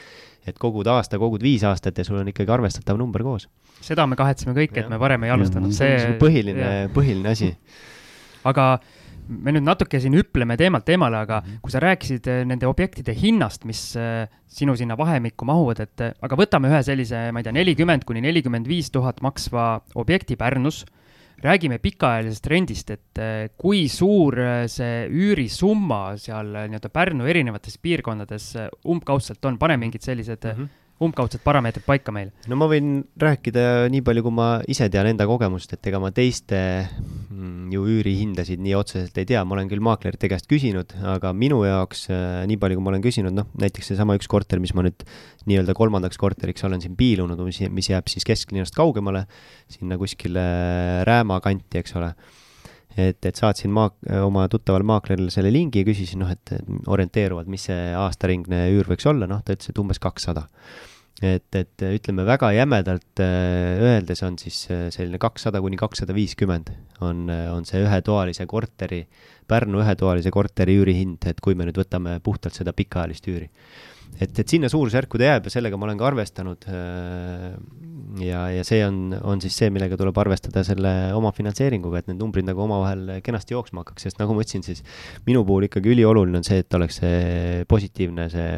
[0.48, 3.50] et kogud aasta, kogud viis aastat ja sul on ikkagi arvestatav number koos.
[3.82, 6.16] seda me kahetseme kõik, et me varem ei alustanud, see.
[6.22, 7.54] põhiline, põhiline asi.
[8.48, 8.80] aga
[9.30, 11.60] me nüüd natuke siin hüpleme teemalt teemale, aga -hmm.
[11.62, 16.14] kui sa rääkisid eh, nende objektide hinnast, mis eh, sinu sinna vahemikku mahuvad, et eh,
[16.22, 20.86] aga võtame ühe sellise, ma ei tea, nelikümmend kuni nelikümmend viis tuhat maksva objekti Pärnus,
[21.40, 23.20] räägime pikaajalisest rendist, et
[23.58, 24.36] kui suur
[24.68, 31.42] see üürisumma seal nii-öelda Pärnu erinevates piirkondades umbkaudselt on, pane mingid sellised mm -hmm umbkaudsed
[31.46, 32.32] parameetrid paika meil?
[32.52, 36.12] no ma võin rääkida nii palju, kui ma ise tean enda kogemust, et ega ma
[36.16, 41.32] teiste mm, ju üürihindasid nii otseselt ei tea, ma olen küll maaklerite käest küsinud, aga
[41.36, 44.76] minu jaoks äh, nii palju, kui ma olen küsinud, noh, näiteks seesama üks korter, mis
[44.78, 45.06] ma nüüd
[45.50, 49.26] nii-öelda kolmandaks korteriks olen siin piilunud, mis, jääb siis kesklinnast kaugemale,
[49.72, 50.44] sinna kuskile
[51.08, 52.14] Rääma kanti, eks ole
[53.00, 56.54] et, et saatsin maak-, oma tuttavale maaklerile selle lingi ja küsisin, noh, et
[56.88, 60.48] orienteeruvalt, mis see aastaringne üür võiks olla, noh, ta ütles, et umbes kakssada
[61.22, 66.72] et, et ütleme väga jämedalt öeldes on siis selline kakssada kuni kakssada viiskümmend
[67.04, 69.04] on, on see ühetoalise korteri,
[69.50, 73.48] Pärnu ühetoalise korteri üürihind, et kui me nüüd võtame puhtalt seda pikaajalist üüri.
[74.18, 76.70] Et, et sinna suurusjärku ta jääb ja sellega ma olen ka arvestanud.
[78.24, 82.48] ja, ja see on, on siis see, millega tuleb arvestada selle omafinantseeringuga, et need numbrid
[82.48, 84.84] nagu omavahel kenasti jooksma hakkaks, sest nagu ma ütlesin, siis
[85.28, 88.52] minu puhul ikkagi ülioluline on see, et oleks see positiivne, see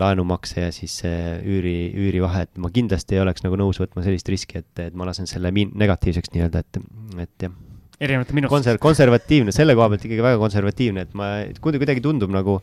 [0.00, 4.62] laenumakse ja siis üüri, üürivahe, et ma kindlasti ei oleks nagu nõus võtma sellist riski,
[4.64, 6.80] et, et ma lasen selle miin-, negatiivseks nii-öelda, et,
[7.26, 7.58] et jah
[8.00, 11.28] erinevate minuste Konser-, konservatiivne, selle koha pealt ikkagi väga konservatiivne, et ma,
[11.60, 12.56] kuidagi tundub nagu,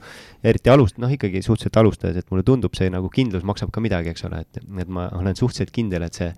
[0.46, 4.14] eriti alust-, noh, ikkagi suhteliselt alustades, et mulle tundub see nagu kindlus maksab ka midagi,
[4.16, 6.32] eks ole, et, et ma olen suhteliselt kindel, et see,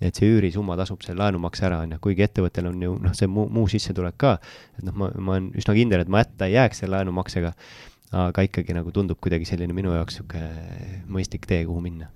[0.00, 3.28] et see üürisumma tasub selle laenumakse ära, on ju, kuigi ettevõttel on ju noh, see
[3.28, 4.36] muu, muu sissetulek ka,
[4.80, 7.52] et noh, ma, ma olen üsna kindel, et ma hätta ei jääks selle laenumaksega,
[8.16, 12.08] aga ikkagi nagu tundub kuidagi selline minu jaoks niisugune mõistlik tee, kuhu minna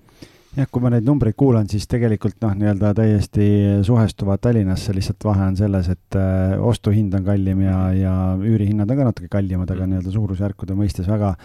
[0.57, 3.47] jah, kui ma neid numbreid kuulan, siis tegelikult noh, nii-öelda täiesti
[3.87, 8.99] suhestuvad Tallinnasse, lihtsalt vahe on selles, et äh, ostuhind on kallim ja, ja üürihinnad on
[8.99, 9.93] ka natuke kallimad, aga mm.
[9.93, 11.35] nii-öelda suurusjärkude mõistes väga,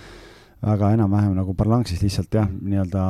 [0.66, 3.06] väga enam-vähem nagu parlanksis lihtsalt jah, nii-öelda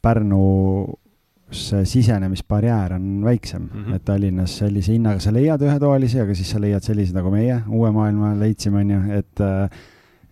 [0.00, 3.94] Pärnusse sisenemisbarjäär on väiksem mm, -hmm.
[3.94, 7.90] et Tallinnas sellise hinnaga sa leiad ühetoalisi, aga siis sa leiad selliseid nagu meie uue
[7.92, 9.82] maailma leidsime, on ju, et äh,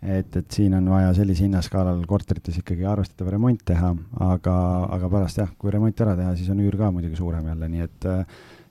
[0.03, 3.95] et, et siin on vaja sellise hinnaskaalal korterites ikkagi arvestatav remont teha,
[4.29, 4.55] aga,
[4.99, 7.87] aga pärast jah, kui remont ära teha, siis on üür ka muidugi suurem jälle, nii
[7.87, 8.09] et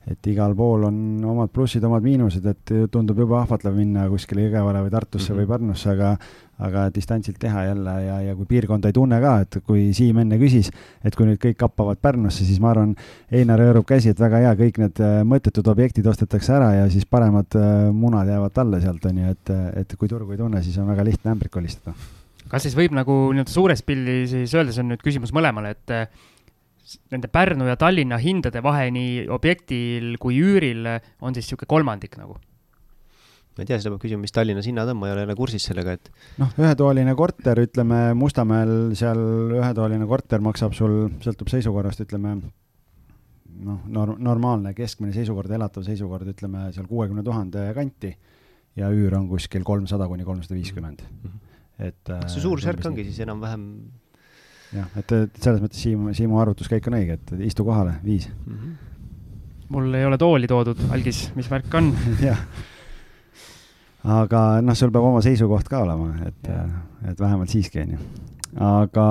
[0.08, 0.97] et igal pool on
[1.28, 5.41] omad plussid, omad miinused, et tundub jube ahvatlev minna kuskile Jõgevale või Tartusse mm -hmm.
[5.43, 6.18] või Pärnusse, aga
[6.58, 10.39] aga distantsilt teha jälle ja, ja kui piirkonda ei tunne ka, et kui Siim enne
[10.41, 10.72] küsis,
[11.05, 12.95] et kui nüüd kõik kappavad Pärnusse, siis ma arvan,
[13.32, 17.05] Einar hõõrub käsi, et väga hea, kõik need äh, mõttetud objektid ostetakse ära ja siis
[17.05, 19.53] paremad äh, munad jäävad alla sealt, on ju, et,
[19.84, 21.93] et kui turgu ei tunne, siis on väga lihtne ämbrit kolistada.
[22.49, 25.95] kas siis võib nagu nii-öelda suures pildis siis öeldes on nüüd küsimus mõlemale, et
[27.12, 32.38] nende Pärnu ja Tallinna hindade vahe nii objektil kui üüril on siis niisugune kolmandik nagu?
[33.58, 35.66] ma ei tea, seda peab küsima, mis Tallinnas hinnad on, ma ei ole jälle kursis
[35.66, 36.12] sellega, et.
[36.38, 39.18] noh, ühetoaline korter, ütleme Mustamäel seal
[39.58, 46.68] ühetoaline korter maksab sul, sõltub seisukorrast, ütleme noh, norm-, normaalne keskmine seisukord, elatav seisukord, ütleme
[46.76, 48.14] seal kuuekümne tuhande kanti
[48.78, 51.02] ja üür on kuskil kolmsada kuni kolmsada viiskümmend.
[51.18, 51.46] Mhm.
[51.90, 52.04] et.
[52.06, 53.66] kas see suurusjärk ongi siis enam-vähem
[54.76, 58.53] jah, et, selles mõttes Siimu, Siimu arvutuskäik on õige, et istu kohale, viis mm.
[58.53, 58.74] -hmm.
[59.76, 61.93] mul ei ole tooli toodud, algis, mis värk on
[62.28, 62.41] jah,
[64.03, 66.49] aga noh, sul peab oma seisukoht ka olema, et,
[67.11, 68.09] et vähemalt siiski, on ju.
[68.68, 69.07] aga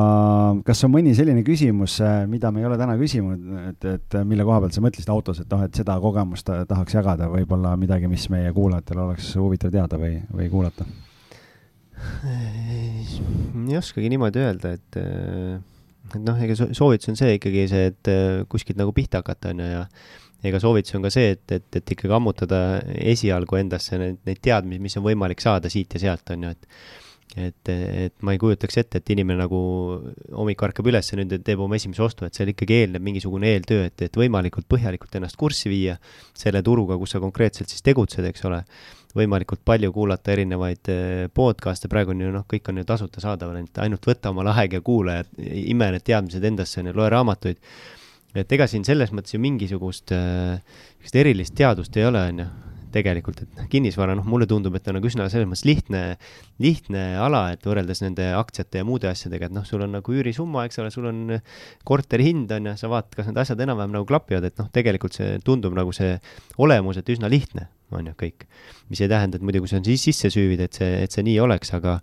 [0.66, 1.98] kas on mõni selline küsimus,
[2.28, 5.50] mida me ei ole täna küsinud, et, et mille koha pealt sa mõtlesid autos, et
[5.52, 10.18] noh, et seda kogemust tahaks jagada, võib-olla midagi, mis meie kuulajatel oleks huvitav teada või,
[10.32, 10.88] või kuulata?
[12.26, 15.01] Ei oskagi niimoodi öelda, et,
[16.12, 18.12] et noh, ega soovitus on see ikkagi see, et
[18.53, 19.86] kuskilt nagu pihta hakata, on ju, ja
[20.47, 22.61] ega soovitus on ka see, et, et, et ikkagi ammutada
[23.14, 26.72] esialgu endasse neid, neid teadmisi, mis on võimalik saada siit ja sealt, on ju, et
[27.36, 29.59] et, et ma ei kujutaks ette, et inimene nagu
[30.30, 33.88] hommik ärkab üles ja nüüd teeb oma esimese ostu, et seal ikkagi eelneb mingisugune eeltöö,
[33.90, 35.99] et, et võimalikult põhjalikult ennast kurssi viia
[36.38, 38.62] selle turuga, kus sa konkreetselt siis tegutsed, eks ole
[39.17, 43.62] võimalikult palju kuulata erinevaid eh, podcast'e, praegu on ju noh, kõik on ju tasuta saadaval,
[43.62, 47.61] et ainult võta omale aeg ja kuula ja ime need teadmised endasse, loe raamatuid.
[48.37, 50.61] et ega siin selles mõttes ju mingisugust äh,
[51.14, 52.49] erilist teadust ei ole, on ju
[52.97, 56.03] tegelikult, et kinnisvara, noh, mulle tundub, et on nagu üsna selles mõttes lihtne,
[56.62, 60.64] lihtne ala, et võrreldes nende aktsiate ja muude asjadega, et noh, sul on nagu üürisumma,
[60.69, 61.37] eks ole, sul on
[61.85, 65.19] korteri hind on ju, sa vaatad, kas need asjad enam-vähem nagu klapivad, et noh, tegelikult
[65.19, 66.17] see tundub nagu see
[66.62, 68.47] olemus, et üsna lihtne on ju kõik.
[68.91, 71.24] mis ei tähenda, et muidu, kui see on siis sisse süüvida, et see, et see
[71.26, 72.01] nii oleks, aga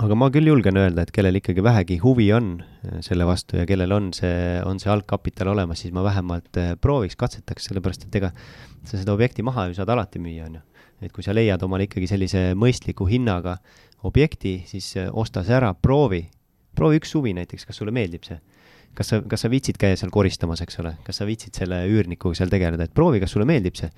[0.00, 3.66] aga ma küll julgen öelda, et kellel ikkagi vähegi huvi on äh, selle vastu ja
[3.68, 8.20] kellel on see, on see algkapital olemas, siis ma vähemalt äh, prooviks, katsetaks, sellepärast et
[8.22, 8.32] ega
[8.88, 10.62] sa seda objekti maha ju saad alati müüa, on ju.
[11.02, 13.58] et kui sa leiad omale ikkagi sellise mõistliku hinnaga
[14.08, 16.24] objekti, siis äh, osta see ära, proovi,
[16.74, 18.40] proovi üks suvi näiteks, kas sulle meeldib see
[18.98, 22.38] kas sa, kas sa viitsid käia seal koristamas, eks ole, kas sa viitsid selle üürnikuga
[22.38, 23.90] seal tegeleda, et proovi, kas sulle meeldib see.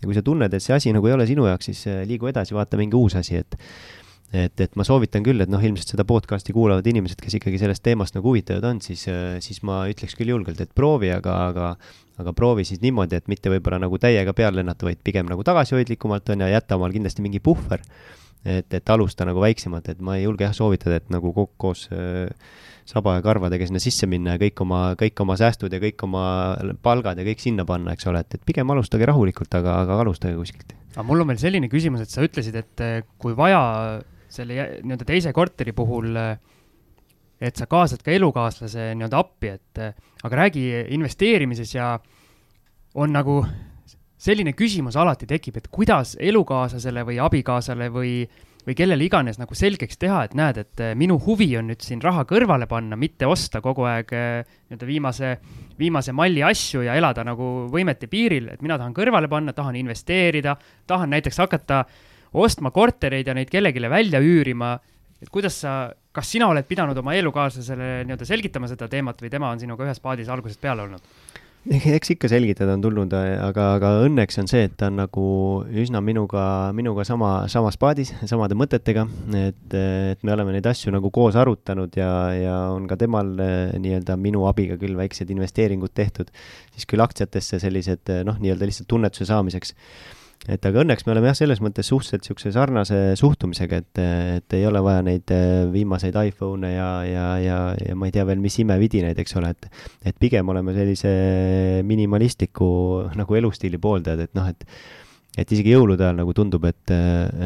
[0.00, 2.56] ja kui sa tunned, et see asi nagu ei ole sinu jaoks, siis liigu edasi,
[2.56, 3.58] vaata mingi uus asi, et
[4.30, 7.82] et, et ma soovitan küll, et noh, ilmselt seda podcast'i kuulavad inimesed, kes ikkagi sellest
[7.82, 9.02] teemast nagu huvitatud on, siis,
[9.42, 11.72] siis ma ütleks küll julgelt, et proovi, aga, aga
[12.20, 16.32] aga proovi siis niimoodi, et mitte võib-olla nagu täiega peale lennata, vaid pigem nagu tagasihoidlikumalt
[16.34, 17.82] on ja jäta omal kindlasti mingi puhver.
[18.44, 22.30] et, et alusta nagu väiksemalt, et ma ei julge jah soovitada, et nagu koos äh,
[22.90, 26.24] saba ja karvadega sinna sisse minna ja kõik oma, kõik oma säästud ja kõik oma
[26.82, 30.38] palgad ja kõik sinna panna, eks ole, et, et pigem alustage rahulikult, aga, aga alustage
[30.38, 30.74] kuskilt.
[30.96, 32.84] aga mul on veel selline küsimus, et sa ütlesid, et
[33.20, 33.62] kui vaja
[34.30, 36.18] selle nii-öelda teise korteri puhul,
[37.40, 39.82] et sa kaasad ka elukaaslase nii-öelda appi, et
[40.26, 40.66] aga räägi
[40.96, 41.94] investeerimises ja
[42.94, 43.40] on nagu
[44.20, 48.14] selline küsimus alati tekib, et kuidas elukaaslasele või abikaasale või
[48.66, 52.02] või kellele iganes nagu selgeks teha, et näed, et eh, minu huvi on nüüd siin
[52.04, 55.32] raha kõrvale panna, mitte osta kogu aeg eh, nii-öelda viimase,
[55.78, 60.56] viimase malli asju ja elada nagu võimete piiril, et mina tahan kõrvale panna, tahan investeerida,
[60.90, 61.84] tahan näiteks hakata
[62.40, 64.78] ostma kortereid ja neid kellelegi välja üürima.
[65.20, 69.50] et kuidas sa, kas sina oled pidanud oma elukaaslasele nii-öelda selgitama seda teemat või tema
[69.50, 71.02] on sinuga ühes paadis algusest peale olnud?
[71.96, 75.24] eks ikka selgitada on tulnud, aga, aga õnneks on see, et ta on nagu
[75.82, 76.42] üsna minuga,
[76.76, 79.04] minuga sama, samas paadis, samade mõtetega,
[79.36, 83.74] et, et me oleme neid asju nagu koos arutanud ja, ja on ka temal eh,
[83.76, 86.32] nii-öelda minu abiga küll väiksed investeeringud tehtud,
[86.72, 89.76] siis küll aktsiatesse sellised noh, nii-öelda lihtsalt tunnetuse saamiseks
[90.48, 94.00] et aga õnneks me oleme jah, selles mõttes suhteliselt niisuguse sarnase suhtumisega, et,
[94.38, 98.24] et ei ole vaja neid äh, viimaseid iPhone'e ja, ja, ja, ja ma ei tea
[98.28, 99.68] veel, mis imevidinaid, eks ole, et
[100.08, 101.12] et pigem oleme sellise
[101.86, 102.70] minimalistliku
[103.20, 104.64] nagu elustiili pooldajad, et noh, et
[105.38, 106.90] et isegi jõulude ajal nagu tundub, et,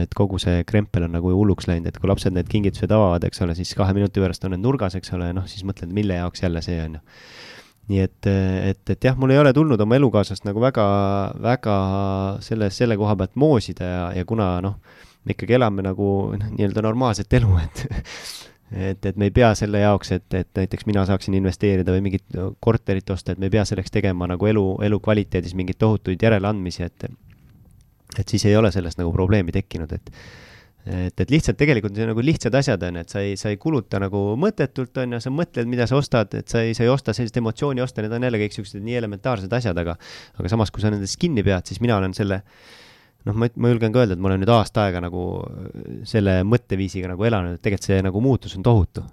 [0.01, 3.43] et kogu see krempel on nagu hulluks läinud, et kui lapsed need kingitused avavad, eks
[3.45, 6.47] ole, siis kahe minuti pärast on need nurgas, eks ole, noh, siis mõtled, mille jaoks
[6.47, 7.03] jälle see on ju
[7.91, 10.85] nii et, et, et jah, mul ei ole tulnud oma elukaaslast nagu väga,
[11.45, 11.77] väga
[12.45, 14.79] selle, selle koha pealt moosida ja, ja kuna noh,
[15.25, 16.09] me ikkagi elame nagu
[16.39, 17.85] noh, nii-öelda normaalset elu, et
[18.75, 22.39] et, et me ei pea selle jaoks, et, et näiteks mina saaksin investeerida või mingit
[22.65, 27.07] korterit osta, et me ei pea selleks tegema nagu elu, elukvaliteedis mingeid tohutuid järeleandmisi, et
[28.19, 30.11] et siis ei ole sellest nagu probleemi tekkinud, et
[30.85, 34.01] et, et lihtsalt tegelikult see nagu lihtsad asjad on, et sa ei, sa ei kuluta
[34.03, 37.15] nagu mõttetult, on ju, sa mõtled, mida sa ostad, et sa ei, sa ei osta
[37.17, 39.97] sellist emotsiooni osta, need on jälle kõik siuksed nii elementaarsed asjad, aga
[40.37, 42.43] aga samas, kui sa nendest kinni pead, siis mina olen selle
[43.25, 45.27] noh, ma, ma julgen ka öelda, et ma olen nüüd aasta aega nagu
[46.09, 49.05] selle mõtteviisiga nagu elanud, et tegelikult see nagu muutus on tohutu.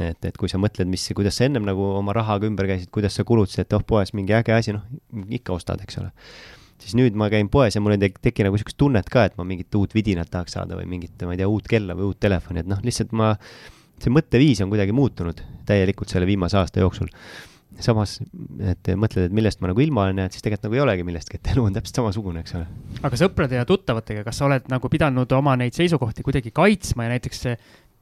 [0.00, 3.14] et, et kui sa mõtled, mis, kuidas sa ennem nagu oma rahaga ümber käisid, kuidas
[3.16, 4.84] sa kulutasid, et oh, poes mingi äge asi, noh,
[5.32, 6.12] ikka ostad, eks ole
[6.82, 9.46] siis nüüd ma käin poes ja mul ei teki nagu niisugust tunnet ka, et ma
[9.48, 12.62] mingit uut vidinat tahaks saada või mingit, ma ei tea, uut kella või uut telefoni,
[12.62, 13.34] et noh, lihtsalt ma,
[13.98, 17.10] see mõtteviis on kuidagi muutunud täielikult selle viimase aasta jooksul.
[17.84, 18.16] samas,
[18.64, 21.38] et mõtled, et millest ma nagu ilma olen jäänud, siis tegelikult nagu ei olegi millestki,
[21.38, 22.64] et elu on täpselt samasugune, eks ole.
[23.06, 27.12] aga sõprade ja tuttavatega, kas sa oled nagu pidanud oma neid seisukohti kuidagi kaitsma ja
[27.14, 27.44] näiteks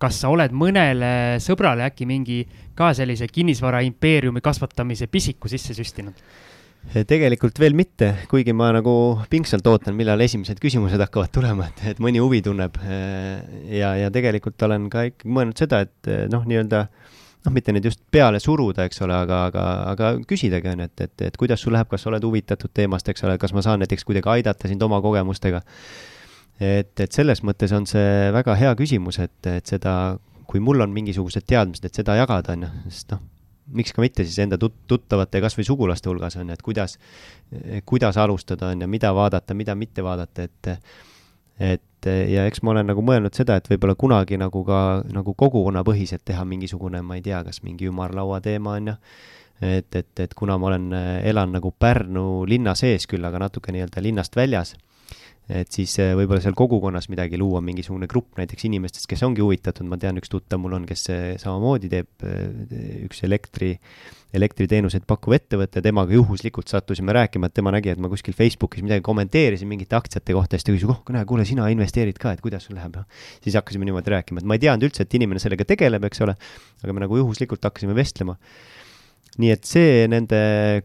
[0.01, 2.43] kas sa oled mõnele sõbrale äkki mingi
[2.77, 6.21] ka sellise kinnisvara impeeriumi kasvatamise pisiku sisse süstinud?
[7.09, 8.93] Tegelikult veel mitte, kuigi ma nagu
[9.31, 12.79] pingsalt ootan, millal esimesed küsimused hakkavad tulema, et, et mõni huvi tunneb.
[13.71, 16.87] ja, ja tegelikult olen ka ikkagi mõelnud seda, et noh, nii-öelda
[17.47, 21.27] noh, mitte nüüd just peale suruda, eks ole, aga, aga, aga küsidagi on et, et,
[21.29, 24.07] et kuidas sul läheb, kas sa oled huvitatud teemast, eks ole, kas ma saan näiteks
[24.07, 25.63] kuidagi aidata sind oma kogemustega.
[26.61, 30.17] et, et selles mõttes on see väga hea küsimus, et, et seda,
[30.47, 33.25] kui mul on mingisugused teadmised, et seda jagada, on ju, sest noh
[33.75, 36.97] miks ka mitte siis enda tut-, tuttavate ja kasvõi sugulaste hulgas on ju, et kuidas,
[37.89, 40.73] kuidas alustada on ju, mida vaadata, mida mitte vaadata, et
[41.57, 46.23] et ja eks ma olen nagu mõelnud seda, et võib-olla kunagi nagu ka nagu kogukonnapõhiselt
[46.29, 48.97] teha mingisugune, ma ei tea, kas mingi ümarlaua teema on ju,
[49.65, 50.91] et, et, et kuna ma olen,
[51.25, 54.75] elan nagu Pärnu linna sees küll, aga natuke nii-öelda linnast väljas
[55.47, 59.87] et siis eh, võib-olla seal kogukonnas midagi luua, mingisugune grupp näiteks inimestest, kes ongi huvitatud,
[59.87, 61.07] ma tean, üks tuttav mul on, kes
[61.43, 63.77] samamoodi teeb eh, üks elektri,
[64.37, 69.05] elektriteenuseid pakkuv ettevõte, temaga juhuslikult sattusime rääkima, et tema nägi, et ma kuskil Facebookis midagi
[69.07, 72.67] kommenteerisin mingite aktsiate kohta, siis ta küsis, oh, näe, kuule, sina investeerid ka, et kuidas
[72.67, 73.27] sul läheb, noh.
[73.45, 76.35] siis hakkasime niimoodi rääkima, et ma ei teadnud üldse, et inimene sellega tegeleb, eks ole,
[76.83, 78.35] aga me nagu juhuslikult hakkasime vestlema
[79.43, 80.39] nii et see nende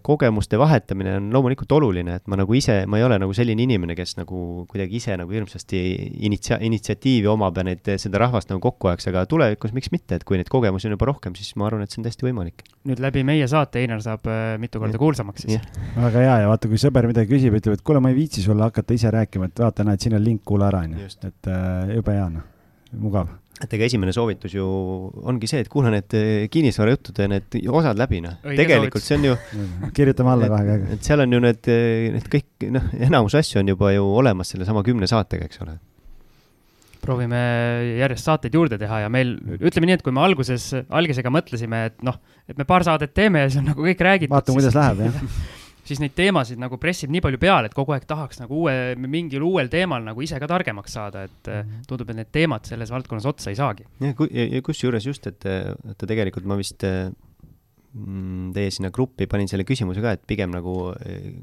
[0.04, 3.96] kogemuste vahetamine on loomulikult oluline, et ma nagu ise, ma ei ole nagu selline inimene,
[3.98, 5.82] kes nagu kuidagi ise nagu hirmsasti
[6.28, 10.28] initsia-, initsiatiivi omab ja neid, seda rahvast nagu kokku ajaks, aga tulevikus miks mitte, et
[10.28, 12.66] kui neid kogemusi on juba rohkem, siis ma arvan, et see on täiesti võimalik.
[12.88, 15.02] nüüd läbi meie saate Einar saab äh, mitu korda ja.
[15.02, 15.68] kuulsamaks siis.
[15.96, 18.68] väga hea ja vaata, kui sõber midagi küsib, ütleb, et kuule, ma ei viitsi sulle
[18.68, 21.12] hakata ise rääkima, et vaata, näed, siin on link, kuula ära, onju.
[21.30, 22.48] et äh, jube hea, noh,
[22.98, 23.30] mugav
[23.62, 24.66] et ega esimene soovitus ju
[25.30, 28.40] ongi see, et kuula need eh, kinnisvarajutud ja need osad läbi, noh.
[28.42, 29.38] tegelikult see on ju
[29.98, 30.90] kirjutame alla kohe käega.
[30.96, 34.54] et seal on ju need, eh, need kõik, noh, enamus asju on juba ju olemas
[34.56, 35.78] sellesama kümne saatega, eks ole.
[37.02, 37.38] proovime
[38.02, 42.06] järjest saateid juurde teha ja meil, ütleme nii, et kui me alguses, algisega mõtlesime, et
[42.06, 42.18] noh,
[42.50, 44.36] et me paar saadet teeme ja siis on nagu kõik räägitud.
[44.36, 45.58] vaatame, kuidas läheb, jah
[45.92, 49.46] siis neid teemasid nagu pressib nii palju peale, et kogu aeg tahaks nagu uue, mingil
[49.48, 51.88] uuel teemal nagu ise ka targemaks saada, et mm -hmm.
[51.90, 53.86] tundub, et need teemad selles valdkonnas otsa ei saagi.
[54.00, 54.14] ja,
[54.56, 57.31] ja kusjuures just, et, et tegelikult ma vist mm,
[58.56, 60.76] teie sinna gruppi panin selle küsimuse ka, et pigem nagu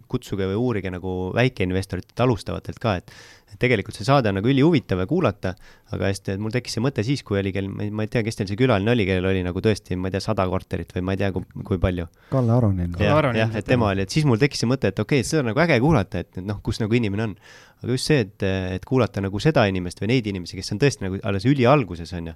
[0.09, 3.13] kutsuge või uurige nagu väikeinvestoritelt, alustavatelt ka, et
[3.49, 5.55] et tegelikult see saade on nagu ülihuvitav ja kuulata,
[5.95, 8.37] aga hästi, et mul tekkis see mõte siis, kui oli kell, ma ei tea, kes
[8.37, 11.15] teil see külaline oli, kellel oli nagu tõesti, ma ei tea, sada korterit või ma
[11.17, 12.09] ei tea, kui palju.
[12.29, 12.99] Kalle Aronin.
[13.01, 15.45] jah, jah, et tema oli, et siis mul tekkis see mõte, et okei okay,, seda
[15.45, 17.35] on nagu äge kuulata, et, et noh, kus nagu inimene on.
[17.83, 21.07] Aga just see, et, et kuulata nagu seda inimest või neid inimesi, kes on tõesti
[21.07, 22.35] nagu alles ülialguses, on ju.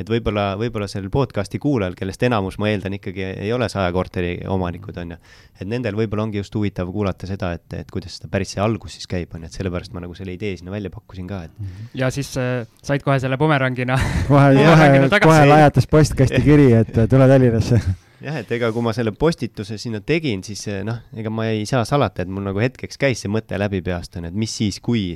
[0.00, 4.38] et võib-olla, võib-olla sellel podcast'i kuulajal, kellest enamus, ma eeldan, ikkagi ei ole saja korteri
[4.48, 5.20] omanikud, on ju.
[5.60, 8.96] et nendel võib-olla ongi just huvitav kuulata seda, et, et kuidas seda päris see algus
[8.96, 11.78] siis käib, on ju, et sellepärast ma nagu selle idee sinna välja pakkusin ka, et.
[11.98, 17.28] ja siis äh, said kohe selle bumerangina kohe, kohe, kohe lajatas postkasti kiri, et tule
[17.28, 21.66] Tallinnasse jah, et ega kui ma selle postituse sinna tegin, siis noh, ega ma ei
[21.68, 24.54] saa salata, et mul nagu hetkeks käis see mõte läbi peast, on ju, et mis
[24.60, 25.12] siis, kui,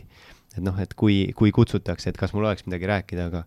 [0.54, 3.42] et noh, et kui, kui kutsutakse, et kas mul oleks midagi rääkida, aga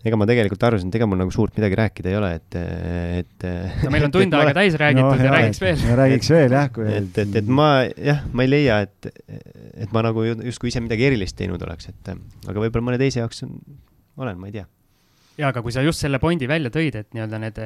[0.00, 2.58] ega ma tegelikult arvasin, et ega mul nagu suurt midagi rääkida ei ole, et,
[3.20, 3.46] et.
[3.84, 5.84] no meil on tund aega täis räägitud no, ja räägiks veel.
[6.00, 6.88] räägiks veel jah, kui.
[6.88, 9.10] et, et, et ma jah, ma ei leia, et,
[9.84, 13.44] et ma nagu justkui ise midagi erilist teinud oleks, et aga võib-olla mõne teise jaoks
[13.44, 13.58] on,
[14.20, 14.64] olen, ma ei tea.
[15.42, 17.64] ja aga kui sa just selle pointi välja tõid, et nii-öelda need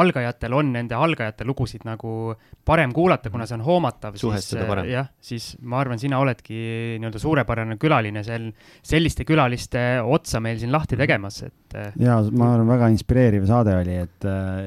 [0.00, 2.34] algajatel on nende algajate lugusid nagu
[2.66, 4.50] parem kuulata, kuna see on hoomatav, siis
[4.90, 6.58] jah, siis ma arvan, sina oledki
[7.00, 8.50] nii-öelda suurepärane külaline sel,
[8.82, 11.04] selliste külaliste otsa meil siin lahti mhm.
[11.04, 11.54] tegemas, et.
[12.00, 14.26] Ja ma arvan, väga inspireeriv saade oli, et,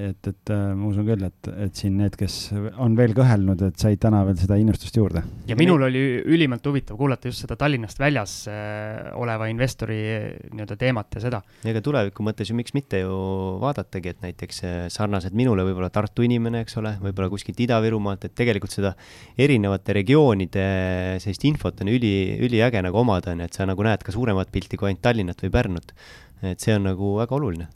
[0.09, 2.37] et, et ma usun küll, et, et siin need, kes
[2.83, 5.23] on veel kõhelnud, et said täna veel seda innustust juurde.
[5.49, 9.99] ja minul oli ülimalt huvitav kuulata just seda Tallinnast väljas äh, oleva investori
[10.51, 11.41] nii-öelda teemat ja seda.
[11.67, 13.17] ega tuleviku mõttes ju miks mitte ju
[13.63, 18.35] vaadatagi, et näiteks äh, sarnased minule võib-olla Tartu inimene, eks ole, võib-olla kuskilt Ida-Virumaalt, et
[18.37, 18.93] tegelikult seda
[19.39, 20.67] erinevate regioonide
[21.23, 24.51] sellist infot on üli, üliäge nagu omada, on ju, et sa nagu näed ka suuremat
[24.53, 25.93] pilti kui ainult Tallinnat või Pärnut.
[26.41, 27.67] Et see on nagu väga oluline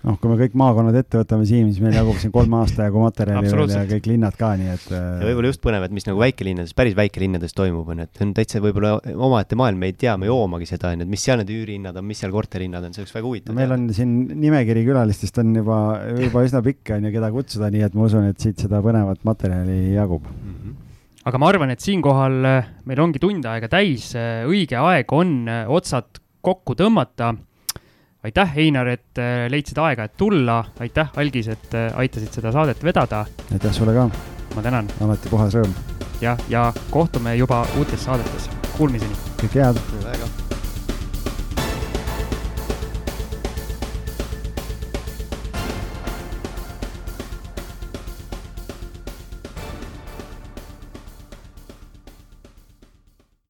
[0.00, 3.02] noh, kui me kõik maakonnad ette võtame, Siim, siis meil jagub siin kolme aasta jagu
[3.02, 4.86] materjali veel ja kõik linnad ka, nii et.
[4.94, 8.26] ja võib-olla just põnev, et mis nagu väikelinnades, päris väikelinnades toimub, on ju, et see
[8.26, 8.94] on täitsa võib-olla
[9.28, 11.52] omaette maailm, me ei tea, me ei hoomagi seda, on ju, et mis seal need
[11.52, 13.60] üürihinnad on, mis seal korterihinnad on, see oleks väga huvitav no,.
[13.60, 15.80] meil on siin nimekiri külalistest on juba,
[16.24, 19.20] juba üsna pikk, on ju, keda kutsuda, nii et ma usun, et siit seda põnevat
[19.28, 20.54] materjali jagub mm.
[20.54, 20.78] -hmm
[21.28, 25.44] aga ma arvan, et siinkohal äh, meil ongi tund aega täis, äh, õige aeg on
[25.52, 27.34] äh, otsad kokku tõmmata
[28.24, 32.84] aitäh, Einar, et äh, leidsid aega, et tulla, aitäh, Algis, et äh, aitasid seda saadet
[32.84, 33.24] vedada.
[33.52, 34.10] aitäh sulle ka.
[34.56, 34.90] ma tänan.
[35.00, 35.74] alati puhas rõõm.
[36.20, 39.18] jah, ja kohtume juba uutes saadetes, kuulmiseni.
[39.42, 39.82] kõike head.
[40.04, 40.39] väga